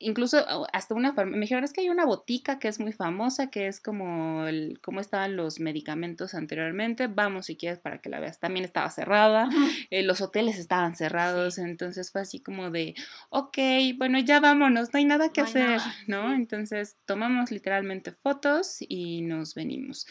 incluso 0.00 0.44
hasta 0.72 0.94
una 0.94 1.12
me 1.12 1.38
dijeron 1.38 1.62
es 1.62 1.72
que 1.72 1.82
hay 1.82 1.90
una 1.90 2.06
botica 2.06 2.58
que 2.58 2.68
es 2.68 2.80
muy 2.80 2.92
famosa 2.92 3.50
que 3.50 3.68
es 3.68 3.80
como 3.80 4.46
el 4.46 4.80
cómo 4.82 5.00
estaban 5.00 5.36
los 5.36 5.60
medicamentos 5.60 6.34
anteriormente 6.34 7.06
vamos 7.06 7.46
si 7.46 7.56
quieres 7.56 7.78
para 7.78 7.98
que 7.98 8.08
la 8.08 8.18
veas 8.18 8.40
también 8.40 8.64
estaba 8.64 8.90
cerrada 8.90 9.48
eh, 9.90 10.02
los 10.02 10.20
hoteles 10.22 10.58
estaban 10.58 10.96
cerrados 10.96 11.58
entonces 11.58 12.10
fue 12.10 12.22
así 12.22 12.40
como 12.40 12.70
de 12.70 12.94
ok 13.28 13.58
bueno 13.96 14.18
ya 14.18 14.40
vámonos 14.40 14.92
no 14.92 14.98
hay 14.98 15.04
nada 15.04 15.32
que 15.32 15.42
hacer 15.42 15.80
no 16.06 16.32
entonces 16.34 16.96
tomamos 17.04 17.50
literalmente 17.50 18.12
fotos 18.12 18.78
y 18.80 19.20
nos 19.20 19.54
venimos 19.54 20.06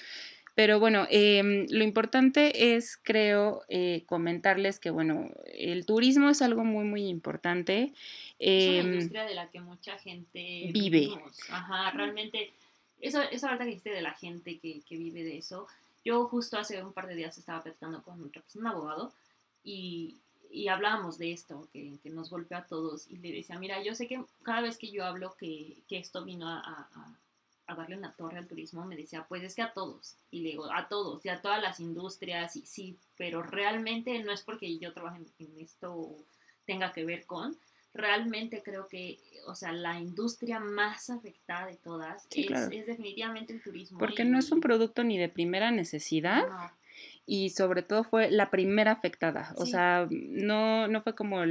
pero 0.59 0.77
bueno, 0.77 1.07
em, 1.09 1.67
lo 1.69 1.85
importante 1.85 2.75
es, 2.75 2.97
creo, 2.97 3.63
eh, 3.69 4.03
comentarles 4.05 4.77
que, 4.77 4.89
bueno, 4.89 5.31
el 5.53 5.85
turismo 5.85 6.29
es 6.29 6.41
algo 6.41 6.65
muy, 6.65 6.83
muy 6.83 7.07
importante. 7.07 7.93
es 8.39 8.67
una 8.67 8.79
em, 8.79 8.93
industria 8.95 9.23
de 9.23 9.35
la 9.35 9.49
que 9.49 9.61
mucha 9.61 9.97
gente 9.99 10.69
vive. 10.73 11.11
Ajá, 11.49 11.91
realmente, 11.91 12.51
eso, 12.99 13.21
eso 13.21 13.47
ahorita 13.47 13.63
que 13.63 13.69
dijiste 13.69 13.91
de 13.91 14.01
la 14.01 14.11
gente 14.15 14.59
que, 14.59 14.81
que, 14.81 14.97
vive 14.97 15.23
de 15.23 15.37
eso. 15.37 15.65
Yo 16.03 16.25
justo 16.27 16.57
hace 16.57 16.83
un 16.83 16.91
par 16.91 17.07
de 17.07 17.15
días 17.15 17.37
estaba 17.37 17.63
platicando 17.63 18.03
con 18.03 18.21
un 18.21 18.67
abogado 18.67 19.13
y, 19.63 20.17
y 20.51 20.67
hablábamos 20.67 21.17
de 21.17 21.31
esto, 21.31 21.69
que, 21.71 21.99
que, 22.03 22.09
nos 22.09 22.29
golpea 22.29 22.57
a 22.57 22.67
todos, 22.67 23.07
y 23.09 23.15
le 23.19 23.31
decía, 23.31 23.57
mira, 23.57 23.81
yo 23.81 23.95
sé 23.95 24.09
que 24.09 24.21
cada 24.43 24.59
vez 24.59 24.77
que 24.77 24.91
yo 24.91 25.05
hablo 25.05 25.37
que, 25.39 25.77
que 25.87 25.99
esto 25.99 26.25
vino 26.25 26.49
a, 26.49 26.59
a 26.59 27.17
darle 27.75 27.97
una 27.97 28.13
torre 28.13 28.37
al 28.37 28.47
turismo, 28.47 28.85
me 28.85 28.95
decía, 28.95 29.25
pues 29.27 29.43
es 29.43 29.55
que 29.55 29.61
a 29.61 29.73
todos. 29.73 30.15
Y 30.31 30.41
le 30.41 30.49
digo, 30.49 30.71
a 30.71 30.87
todos, 30.87 31.25
y 31.25 31.29
a 31.29 31.41
todas 31.41 31.61
las 31.61 31.79
industrias, 31.79 32.55
y 32.55 32.65
sí, 32.65 32.97
pero 33.17 33.41
realmente 33.41 34.21
no 34.23 34.31
es 34.31 34.41
porque 34.41 34.77
yo 34.77 34.93
trabaje 34.93 35.21
en, 35.39 35.59
esto 35.59 36.15
tenga 36.65 36.91
que 36.93 37.05
ver 37.05 37.25
con, 37.25 37.57
realmente 37.93 38.61
creo 38.63 38.87
que, 38.87 39.19
o 39.47 39.55
sea, 39.55 39.71
la 39.71 39.99
industria 39.99 40.59
más 40.59 41.09
afectada 41.09 41.67
de 41.67 41.75
todas 41.77 42.27
es, 42.31 42.69
definitivamente 42.85 43.53
el 43.53 43.61
turismo. 43.61 43.97
Porque 43.97 44.25
no 44.25 44.37
es 44.37 44.51
un 44.51 44.61
producto 44.61 45.03
ni 45.03 45.17
de 45.17 45.29
primera 45.29 45.71
necesidad. 45.71 46.43
Y 47.25 47.51
sobre 47.51 47.83
todo 47.83 48.03
fue 48.03 48.31
la 48.31 48.49
primera 48.49 48.91
afectada. 48.91 49.53
O 49.57 49.67
sea, 49.67 50.07
no, 50.09 50.87
no 50.87 51.03
fue 51.03 51.13
como 51.13 51.41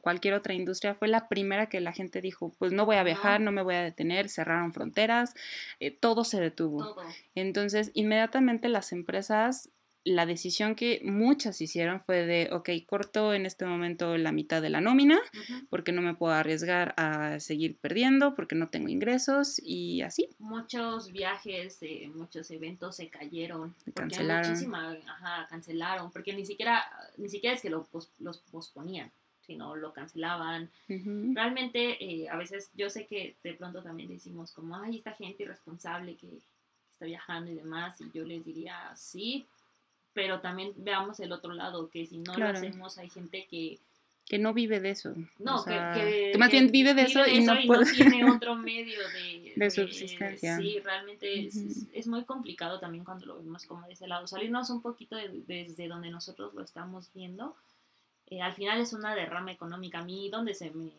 cualquier 0.00 0.34
otra 0.34 0.52
industria, 0.52 0.96
fue 0.96 1.06
la 1.06 1.28
primera 1.28 1.68
que 1.68 1.80
la 1.80 1.92
gente 1.92 2.20
dijo, 2.20 2.52
pues 2.58 2.72
no 2.72 2.86
voy 2.86 2.96
a 2.96 3.04
viajar, 3.04 3.40
no, 3.40 3.52
me 3.52 3.62
voy 3.62 3.76
a 3.76 3.82
detener, 3.82 4.28
cerraron 4.28 4.72
fronteras, 4.72 5.34
eh, 5.78 5.92
todo 5.92 6.24
se 6.24 6.40
detuvo. 6.40 6.96
Entonces, 7.36 7.92
inmediatamente 7.94 8.68
las 8.68 8.90
empresas 8.90 9.70
la 10.04 10.26
decisión 10.26 10.74
que 10.74 11.00
muchas 11.04 11.60
hicieron 11.60 12.00
fue 12.00 12.26
de, 12.26 12.48
ok, 12.52 12.70
corto 12.86 13.34
en 13.34 13.46
este 13.46 13.64
momento 13.64 14.16
la 14.16 14.32
mitad 14.32 14.60
de 14.60 14.70
la 14.70 14.80
nómina, 14.80 15.20
porque 15.70 15.92
no 15.92 16.02
me 16.02 16.14
puedo 16.14 16.32
arriesgar 16.32 16.94
a 16.96 17.38
seguir 17.40 17.78
perdiendo, 17.78 18.34
porque 18.34 18.54
no 18.54 18.68
tengo 18.68 18.88
ingresos 18.88 19.60
y 19.62 20.02
así. 20.02 20.28
Muchos 20.38 21.12
viajes, 21.12 21.78
eh, 21.82 22.10
muchos 22.14 22.50
eventos 22.50 22.96
se 22.96 23.08
cayeron. 23.08 23.74
Se 23.84 23.92
cancelaron. 23.92 24.74
Ajá, 25.06 25.46
cancelaron, 25.48 26.10
porque 26.10 26.32
ni 26.32 26.44
siquiera, 26.44 26.84
ni 27.16 27.28
siquiera 27.28 27.54
es 27.54 27.62
que 27.62 27.70
lo, 27.70 27.86
los 28.18 28.38
posponían 28.50 29.10
sino 29.44 29.74
lo 29.74 29.92
cancelaban. 29.92 30.70
Realmente, 30.88 32.02
eh, 32.02 32.28
a 32.28 32.36
veces 32.36 32.70
yo 32.74 32.88
sé 32.88 33.06
que 33.06 33.36
de 33.42 33.54
pronto 33.54 33.82
también 33.82 34.08
decimos 34.08 34.52
como, 34.52 34.76
ay, 34.76 34.98
esta 34.98 35.12
gente 35.12 35.42
irresponsable 35.42 36.16
que 36.16 36.38
está 36.92 37.06
viajando 37.06 37.50
y 37.50 37.56
demás, 37.56 38.00
y 38.00 38.10
yo 38.16 38.24
les 38.24 38.44
diría, 38.44 38.94
sí, 38.94 39.46
pero 40.14 40.40
también 40.40 40.72
veamos 40.76 41.20
el 41.20 41.32
otro 41.32 41.52
lado, 41.52 41.88
que 41.88 42.06
si 42.06 42.18
no 42.18 42.34
lo 42.34 42.46
hacemos 42.46 42.98
hay 42.98 43.08
gente 43.08 43.46
que... 43.50 43.78
Que 44.26 44.38
no 44.38 44.54
vive 44.54 44.80
de 44.80 44.90
eso. 44.90 45.14
No, 45.40 45.64
que, 45.64 46.30
que, 46.32 46.38
más 46.38 46.50
bien 46.50 46.70
vive 46.70 46.94
de 46.94 47.02
eso, 47.02 47.26
y, 47.26 47.40
no, 47.40 47.54
tiene 47.92 48.24
otro 48.30 48.54
medio 48.54 49.00
de, 49.08 49.52
de, 49.56 49.70
subsistencia. 49.70 50.56
Sí, 50.56 50.78
realmente 50.78 51.48
es, 51.92 52.06
muy 52.06 52.24
complicado 52.24 52.78
también 52.78 53.04
cuando 53.04 53.26
lo 53.26 53.36
vemos 53.36 53.66
como 53.66 53.84
de 53.86 53.94
ese 53.94 54.06
lado. 54.06 54.26
Salirnos 54.28 54.70
un 54.70 54.80
poquito 54.80 55.16
desde 55.16 55.88
donde 55.88 56.10
nosotros 56.10 56.54
lo 56.54 56.62
estamos 56.62 57.10
viendo. 57.12 57.56
Eh, 58.28 58.40
al 58.40 58.54
final 58.54 58.80
es 58.80 58.92
una 58.92 59.14
derrama 59.14 59.52
económica. 59.52 59.98
A 59.98 60.04
mí, 60.04 60.30
donde 60.30 60.54
se 60.54 60.70
me... 60.70 60.92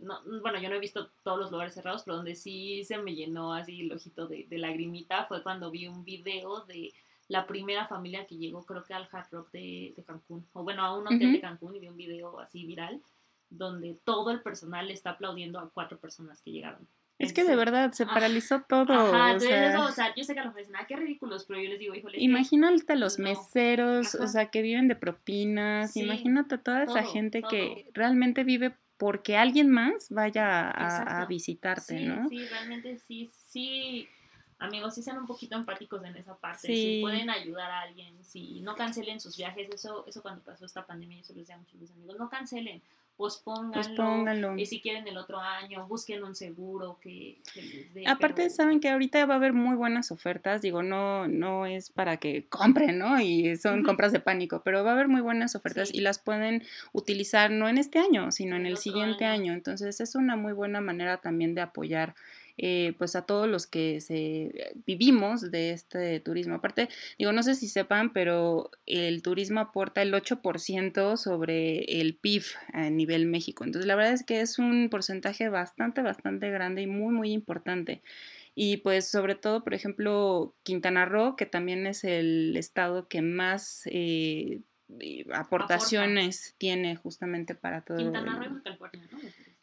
No, 0.00 0.20
bueno, 0.40 0.60
yo 0.60 0.68
no 0.68 0.76
he 0.76 0.80
visto 0.80 1.10
todos 1.24 1.38
los 1.38 1.50
lugares 1.50 1.74
cerrados, 1.74 2.04
pero 2.04 2.16
donde 2.16 2.36
sí 2.36 2.84
se 2.84 2.96
me 2.98 3.16
llenó 3.16 3.52
así 3.52 3.80
el 3.80 3.92
ojito 3.92 4.28
de, 4.28 4.46
de 4.48 4.58
lagrimita 4.58 5.26
fue 5.26 5.42
cuando 5.42 5.72
vi 5.72 5.88
un 5.88 6.04
video 6.04 6.60
de 6.60 6.94
la 7.28 7.46
primera 7.46 7.86
familia 7.86 8.26
que 8.26 8.36
llegó, 8.36 8.64
creo 8.64 8.82
que 8.84 8.94
al 8.94 9.08
Hard 9.12 9.28
Rock 9.30 9.52
de, 9.52 9.94
Cancún, 10.06 10.46
o 10.54 10.64
bueno, 10.64 10.82
a 10.82 10.96
un 10.96 11.06
hotel 11.06 11.32
de 11.32 11.40
Cancún 11.40 11.76
y 11.76 11.78
vi 11.78 11.88
un 11.88 11.96
video 11.96 12.40
así 12.40 12.64
viral, 12.64 13.00
donde 13.50 13.98
todo 14.04 14.30
el 14.30 14.40
personal 14.40 14.90
está 14.90 15.10
aplaudiendo 15.10 15.58
a 15.58 15.70
cuatro 15.70 15.98
personas 15.98 16.40
que 16.42 16.52
llegaron. 16.52 16.88
Es 17.18 17.32
que 17.32 17.42
de 17.42 17.56
verdad 17.56 17.90
se 17.92 18.06
paralizó 18.06 18.62
todo. 18.68 18.92
Ajá, 18.92 19.34
o 19.34 19.40
sea, 19.40 19.84
o 19.84 19.90
sea, 19.90 20.14
yo 20.14 20.22
sé 20.22 20.34
que 20.34 20.40
a 20.40 20.44
los 20.44 20.54
dicen, 20.54 20.76
ah, 20.76 20.86
qué 20.86 20.94
ridículos, 20.94 21.44
pero 21.46 21.60
yo 21.60 21.68
les 21.68 21.78
digo, 21.78 21.94
híjole. 21.94 22.16
Imagínate 22.20 22.92
a 22.92 22.96
los 22.96 23.18
meseros, 23.18 24.14
o 24.14 24.26
sea, 24.28 24.46
que 24.50 24.62
viven 24.62 24.86
de 24.86 24.94
propinas, 24.94 25.96
imagínate 25.96 26.54
a 26.54 26.58
toda 26.58 26.84
esa 26.84 27.02
gente 27.02 27.42
que 27.42 27.90
realmente 27.92 28.44
vive 28.44 28.74
porque 28.96 29.36
alguien 29.36 29.68
más 29.70 30.08
vaya 30.10 30.70
a, 30.70 31.26
visitarte, 31.26 32.00
¿no? 32.00 32.28
Sí, 32.28 32.44
realmente 32.46 32.98
sí, 32.98 33.30
sí 33.32 34.08
amigos, 34.58 34.94
sí 34.94 35.02
sean 35.02 35.18
un 35.18 35.26
poquito 35.26 35.56
empáticos 35.56 36.02
en 36.04 36.16
esa 36.16 36.36
parte, 36.36 36.68
si 36.68 37.00
pueden 37.00 37.30
ayudar 37.30 37.70
a 37.70 37.80
alguien, 37.82 38.14
si 38.24 38.60
no 38.60 38.74
cancelen 38.74 39.20
sus 39.20 39.36
viajes, 39.36 39.68
eso, 39.72 40.04
eso 40.06 40.22
cuando 40.22 40.42
pasó 40.42 40.64
esta 40.64 40.86
pandemia, 40.86 41.18
yo 41.18 41.24
se 41.24 41.32
los 41.32 41.42
decía 41.42 41.54
a 41.54 41.58
muchos 41.58 41.90
amigos, 41.92 42.18
no 42.18 42.28
cancelen, 42.28 42.82
pospónganlo, 43.16 44.56
y 44.56 44.66
si 44.66 44.80
quieren 44.80 45.06
el 45.08 45.16
otro 45.16 45.40
año, 45.40 45.86
busquen 45.88 46.22
un 46.22 46.36
seguro 46.36 46.98
que, 47.00 47.38
les 47.56 47.92
dé. 47.92 48.04
Aparte, 48.06 48.48
saben 48.48 48.78
que 48.78 48.88
ahorita 48.88 49.26
va 49.26 49.34
a 49.34 49.36
haber 49.38 49.52
muy 49.52 49.74
buenas 49.74 50.12
ofertas, 50.12 50.62
digo, 50.62 50.84
no, 50.84 51.26
no 51.26 51.66
es 51.66 51.90
para 51.90 52.18
que 52.18 52.46
compren, 52.48 52.98
¿no? 52.98 53.20
Y 53.20 53.56
son 53.56 53.82
compras 53.82 54.12
de 54.12 54.20
pánico, 54.20 54.62
pero 54.64 54.84
va 54.84 54.90
a 54.90 54.92
haber 54.94 55.08
muy 55.08 55.20
buenas 55.20 55.56
ofertas 55.56 55.92
y 55.92 56.00
las 56.00 56.20
pueden 56.20 56.62
utilizar 56.92 57.50
no 57.50 57.68
en 57.68 57.78
este 57.78 57.98
año, 57.98 58.30
sino 58.30 58.54
en 58.54 58.66
el, 58.66 58.76
siguiente 58.76 59.24
año. 59.24 59.52
Entonces, 59.52 60.00
es 60.00 60.14
una 60.14 60.36
muy 60.36 60.52
buena 60.52 60.80
manera 60.80 61.16
también 61.16 61.56
de 61.56 61.60
apoyar 61.60 62.14
eh, 62.58 62.94
pues 62.98 63.14
a 63.14 63.22
todos 63.22 63.48
los 63.48 63.66
que 63.66 64.00
se 64.00 64.72
vivimos 64.84 65.50
de 65.50 65.70
este 65.70 66.18
turismo. 66.18 66.56
Aparte, 66.56 66.88
digo, 67.18 67.32
no 67.32 67.42
sé 67.44 67.54
si 67.54 67.68
sepan, 67.68 68.12
pero 68.12 68.70
el 68.84 69.22
turismo 69.22 69.60
aporta 69.60 70.02
el 70.02 70.12
8% 70.12 71.16
sobre 71.16 72.00
el 72.00 72.16
PIB 72.16 72.42
a 72.72 72.90
nivel 72.90 73.26
México. 73.26 73.64
Entonces, 73.64 73.86
la 73.86 73.94
verdad 73.94 74.12
es 74.12 74.24
que 74.24 74.40
es 74.40 74.58
un 74.58 74.88
porcentaje 74.90 75.48
bastante, 75.48 76.02
bastante 76.02 76.50
grande 76.50 76.82
y 76.82 76.86
muy, 76.88 77.14
muy 77.14 77.30
importante. 77.30 78.02
Y 78.56 78.78
pues 78.78 79.08
sobre 79.08 79.36
todo, 79.36 79.62
por 79.62 79.72
ejemplo, 79.72 80.52
Quintana 80.64 81.04
Roo, 81.04 81.36
que 81.36 81.46
también 81.46 81.86
es 81.86 82.02
el 82.02 82.56
estado 82.56 83.06
que 83.06 83.22
más 83.22 83.82
eh, 83.86 84.62
aportaciones 85.32 86.56
tiene 86.58 86.96
justamente 86.96 87.54
para 87.54 87.82
todo. 87.82 87.98
Quintana 87.98 88.42
Roo 88.42 88.60
California, 88.64 89.08
¿no? 89.12 89.18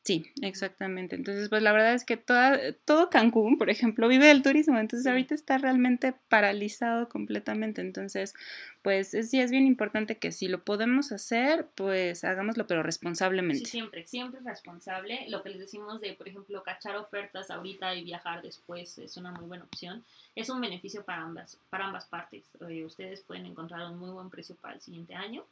Sí, 0.06 0.32
exactamente. 0.44 1.16
Entonces, 1.16 1.50
pues 1.50 1.64
la 1.64 1.72
verdad 1.72 1.96
es 1.96 2.06
que 2.06 2.16
toda, 2.16 2.60
todo 2.86 3.10
Cancún, 3.10 3.58
por 3.58 3.72
ejemplo, 3.72 4.08
vive 4.08 4.28
del 4.28 4.44
turismo, 4.44 4.78
entonces 4.78 5.08
ahorita 5.08 5.34
está 5.34 5.58
realmente 5.58 6.14
paralizado 6.30 7.10
completamente. 7.10 7.82
Entonces, 7.82 8.36
pues 8.84 9.10
sí 9.10 9.40
es 9.40 9.50
bien 9.50 9.66
importante 9.66 10.20
que 10.20 10.32
si 10.32 10.48
lo 10.48 10.64
podemos 10.64 11.12
hacer, 11.12 11.70
pues 11.74 12.24
hagámoslo, 12.24 12.68
pero 12.68 12.84
responsablemente. 12.84 13.66
Sí, 13.66 13.72
siempre, 13.72 14.06
siempre 14.06 14.42
responsable. 14.42 15.26
Lo 15.30 15.42
que 15.42 15.50
les 15.50 15.60
decimos 15.60 16.02
de, 16.02 16.14
por 16.14 16.28
ejemplo, 16.28 16.62
cachar 16.62 16.98
ofertas 16.98 17.50
ahorita 17.50 17.96
y 17.96 18.04
viajar 18.04 18.44
después 18.44 19.00
es 19.00 19.18
una 19.18 19.32
muy 19.32 19.48
buena 19.48 19.64
opción. 19.64 20.04
Es 20.36 20.52
un 20.52 20.62
beneficio 20.62 21.04
para 21.04 21.24
ambas, 21.24 21.58
para 21.72 21.88
ambas 21.88 22.06
partes. 22.06 22.44
Eh, 22.70 22.86
ustedes 22.86 23.22
pueden 23.22 23.48
encontrar 23.48 23.90
un 23.90 23.98
muy 23.98 24.12
buen 24.12 24.30
precio 24.30 24.56
para 24.62 24.76
el 24.76 24.82
siguiente 24.82 25.16
año 25.16 25.44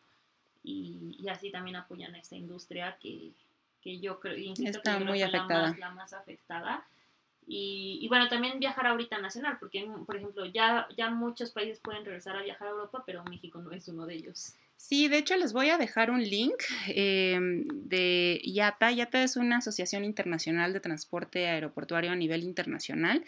y, 0.64 1.18
y 1.20 1.28
así 1.30 1.50
también 1.50 1.76
apoyan 1.76 2.14
a 2.14 2.20
esta 2.20 2.36
industria 2.36 2.96
que 3.02 3.32
que 3.84 4.00
yo 4.00 4.20
creo, 4.20 4.38
insisto, 4.38 4.78
Está 4.78 4.98
que 4.98 5.06
muy 5.06 5.22
afectada. 5.22 5.76
La, 5.78 5.92
más, 5.92 6.14
afectada. 6.14 6.86
Y, 7.46 8.00
y, 8.02 8.08
bueno, 8.08 8.30
también 8.30 8.60
viajar 8.60 8.88
ahorita 8.88 9.20
nacional, 9.20 9.58
porque 9.60 9.86
por 10.06 10.16
ejemplo, 10.16 10.46
ya, 10.46 10.88
ya 10.96 11.10
muchos 11.10 11.52
países 11.52 11.82
pueden 11.82 12.06
regresar 12.06 12.38
a 12.38 12.42
viajar 12.42 12.70
a 12.70 12.72
Europa, 12.72 13.04
pero 13.06 13.24
México 13.26 13.60
no 13.60 13.72
es 13.72 13.88
uno 13.90 14.06
de 14.06 14.16
ellos. 14.16 14.56
Sí, 14.84 15.08
de 15.08 15.18
hecho 15.18 15.38
les 15.38 15.54
voy 15.54 15.70
a 15.70 15.78
dejar 15.78 16.12
un 16.12 16.22
link 16.22 16.62
em, 16.90 17.64
de 17.66 18.42
IATA. 18.44 18.92
IATA 18.92 19.24
es 19.24 19.38
una 19.38 19.60
asociación 19.60 20.04
internacional 20.04 20.74
de 20.74 20.82
transporte 20.82 21.48
aeroportuario 21.48 22.12
a 22.12 22.18
nivel 22.18 22.44
internacional 22.44 23.24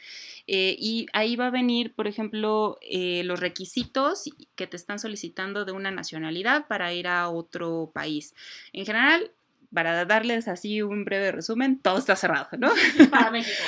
eh, 0.48 0.76
y 0.78 1.06
ahí 1.14 1.38
va 1.38 1.48
a 1.48 1.52
venir, 1.52 1.94
por 1.94 2.08
ejemplo, 2.08 2.78
eh, 2.82 3.24
los 3.24 3.40
requisitos 3.40 4.30
que 4.56 4.68
te 4.68 4.76
están 4.76 5.00
solicitando 5.00 5.64
de 5.64 5.72
una 5.72 5.92
nacionalidad 5.92 6.68
para 6.68 6.94
ir 6.94 7.08
a 7.08 7.30
otro 7.30 7.90
país. 7.94 8.36
En 8.74 8.86
general, 8.86 9.32
para 9.74 10.06
darles 10.06 10.48
así 10.48 10.82
un 10.82 11.06
breve 11.06 11.32
resumen, 11.32 11.80
todo 11.80 11.98
está 11.98 12.16
cerrado, 12.16 12.48
¿no? 12.58 12.72
Para 13.12 13.32
México. 13.32 13.64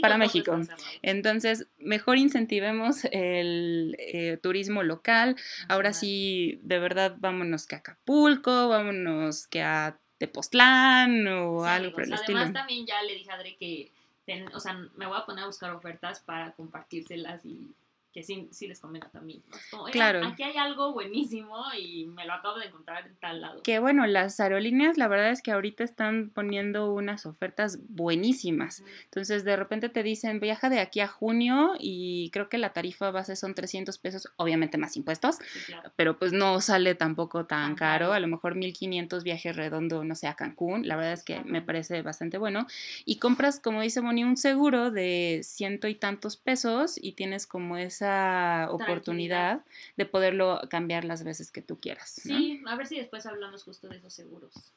Para 0.00 0.18
México. 0.18 0.60
Entonces, 1.02 1.66
mejor 1.78 2.18
incentivemos 2.18 3.04
el 3.12 3.96
eh, 3.98 4.38
turismo 4.42 4.82
local. 4.82 5.36
Ahora 5.68 5.92
sí, 5.92 6.60
de 6.62 6.78
verdad, 6.78 7.16
vámonos 7.18 7.66
que 7.66 7.76
a 7.76 7.78
Acapulco, 7.78 8.68
vámonos 8.68 9.46
que 9.46 9.62
a 9.62 9.98
Tepoztlán 10.18 11.26
o 11.26 11.64
algo 11.64 11.92
por 11.92 12.04
el 12.04 12.12
estilo. 12.12 12.38
Además, 12.38 12.60
también 12.60 12.86
ya 12.86 13.02
le 13.02 13.14
dije 13.14 13.30
a 13.30 13.34
Adri 13.34 13.56
que, 13.56 13.92
o 14.54 14.60
sea, 14.60 14.74
me 14.96 15.06
voy 15.06 15.18
a 15.18 15.26
poner 15.26 15.44
a 15.44 15.46
buscar 15.46 15.72
ofertas 15.72 16.20
para 16.20 16.52
compartírselas 16.52 17.44
y 17.44 17.74
que 18.12 18.22
sí, 18.22 18.48
sí 18.50 18.68
les 18.68 18.78
comenta 18.78 19.08
también. 19.08 19.42
claro. 19.90 20.24
Aquí 20.24 20.42
hay 20.42 20.56
algo 20.56 20.92
buenísimo 20.92 21.56
y 21.78 22.06
me 22.06 22.26
lo 22.26 22.34
acabo 22.34 22.58
de 22.58 22.66
encontrar 22.66 23.06
en 23.06 23.16
tal 23.16 23.40
lado. 23.40 23.62
Que 23.62 23.78
bueno, 23.78 24.06
las 24.06 24.38
aerolíneas 24.38 24.98
la 24.98 25.08
verdad 25.08 25.30
es 25.30 25.42
que 25.42 25.50
ahorita 25.50 25.82
están 25.82 26.30
poniendo 26.30 26.92
unas 26.92 27.24
ofertas 27.26 27.78
buenísimas. 27.88 28.84
Entonces 29.04 29.44
de 29.44 29.56
repente 29.56 29.88
te 29.88 30.02
dicen 30.02 30.40
viaja 30.40 30.68
de 30.68 30.80
aquí 30.80 31.00
a 31.00 31.08
junio 31.08 31.72
y 31.78 32.30
creo 32.32 32.48
que 32.48 32.58
la 32.58 32.72
tarifa 32.72 33.10
base 33.10 33.34
son 33.34 33.54
300 33.54 33.96
pesos, 33.98 34.28
obviamente 34.36 34.76
más 34.76 34.96
impuestos, 34.96 35.38
pero 35.96 36.18
pues 36.18 36.32
no 36.32 36.60
sale 36.60 36.94
tampoco 36.94 37.46
tan 37.46 37.74
caro. 37.74 38.12
A 38.12 38.20
lo 38.20 38.28
mejor 38.28 38.54
1500 38.54 39.24
viajes 39.24 39.56
redondo, 39.56 40.04
no 40.04 40.14
sé, 40.14 40.26
a 40.26 40.34
Cancún. 40.34 40.86
La 40.86 40.96
verdad 40.96 41.12
es 41.12 41.24
que 41.24 41.40
me 41.44 41.62
parece 41.62 42.02
bastante 42.02 42.36
bueno. 42.36 42.66
Y 43.06 43.16
compras, 43.16 43.58
como 43.58 43.80
dice 43.80 44.02
Moni, 44.02 44.24
un 44.24 44.36
seguro 44.36 44.90
de 44.90 45.40
ciento 45.42 45.88
y 45.88 45.94
tantos 45.94 46.36
pesos 46.36 46.98
y 47.00 47.12
tienes 47.12 47.46
como 47.46 47.76
esa 48.02 48.68
oportunidad 48.70 49.64
de 49.96 50.06
poderlo 50.06 50.60
cambiar 50.68 51.04
las 51.04 51.22
veces 51.22 51.50
que 51.50 51.62
tú 51.62 51.78
quieras. 51.78 52.10
Sí, 52.10 52.62
a 52.66 52.76
ver 52.76 52.86
si 52.86 52.98
después 52.98 53.26
hablamos 53.26 53.62
justo 53.62 53.88
de 53.88 53.96
esos 53.96 54.12
seguros. 54.12 54.74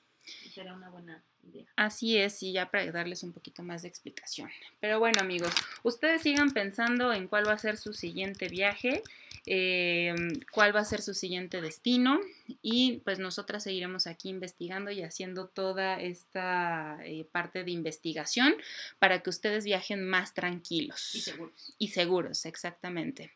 Será 0.54 0.74
una 0.74 0.90
buena 0.90 1.24
idea. 1.44 1.66
Así 1.76 2.18
es, 2.18 2.42
y 2.44 2.52
ya 2.52 2.70
para 2.72 2.92
darles 2.92 3.24
un 3.24 3.34
poquito 3.34 3.64
más 3.64 3.82
de 3.82 3.88
explicación. 3.88 4.50
Pero 4.80 5.00
bueno, 5.00 5.22
amigos, 5.22 5.54
ustedes 5.84 6.22
sigan 6.22 6.52
pensando 6.52 7.14
en 7.14 7.28
cuál 7.28 7.48
va 7.48 7.54
a 7.54 7.58
ser 7.58 7.78
su 7.78 7.94
siguiente 7.94 8.48
viaje, 8.48 9.04
em, 9.46 10.40
cuál 10.52 10.76
va 10.76 10.80
a 10.80 10.86
ser 10.86 11.02
su 11.02 11.14
siguiente 11.14 11.62
destino, 11.62 12.20
y 12.62 13.02
pues 13.04 13.20
nosotras 13.20 13.64
seguiremos 13.64 14.08
aquí 14.08 14.30
investigando 14.30 14.92
y 14.92 15.04
haciendo 15.04 15.48
toda 15.48 16.00
esta 16.02 16.98
eh, 17.04 17.26
parte 17.32 17.64
de 17.64 17.72
investigación 17.72 18.56
para 19.00 19.22
que 19.22 19.30
ustedes 19.30 19.66
viajen 19.66 20.04
más 20.04 20.34
tranquilos. 20.34 21.14
Y 21.14 21.22
seguros. 21.22 21.76
Y 21.78 21.88
seguros, 21.90 22.46
exactamente. 22.46 23.32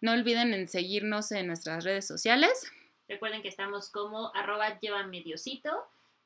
No 0.00 0.12
olviden 0.12 0.54
en 0.54 0.66
seguirnos 0.66 1.30
en 1.32 1.46
nuestras 1.46 1.84
redes 1.84 2.06
sociales. 2.06 2.72
Recuerden 3.06 3.42
que 3.42 3.48
estamos 3.48 3.90
como 3.90 4.34
arroba 4.34 4.78
lleva 4.78 5.06
mediocito. 5.06 5.70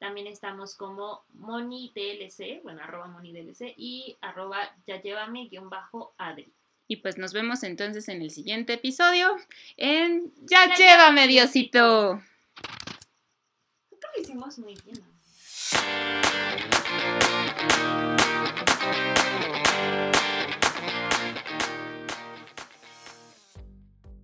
También 0.05 0.27
estamos 0.27 0.75
como 0.75 1.25
monidlc, 1.33 2.63
bueno, 2.63 2.83
arroba 2.83 3.07
monidlc 3.07 3.73
y 3.79 4.19
arroba 4.21 4.59
ya 4.87 5.01
llévame 5.01 5.49
guion 5.49 5.71
bajo 5.71 6.13
adri. 6.19 6.53
Y 6.87 6.97
pues 6.97 7.17
nos 7.17 7.33
vemos 7.33 7.63
entonces 7.63 8.07
en 8.11 8.21
el 8.21 8.31
siguiente 8.31 8.75
episodio 8.75 9.35
en 9.79 10.31
Ya, 10.43 10.75
llévame, 10.77 11.27
Diosito. 11.27 12.21
Creo 13.89 13.99
que 13.99 14.07
lo 14.15 14.23
hicimos 14.23 14.59
muy 14.59 14.75
bien. 14.85 15.03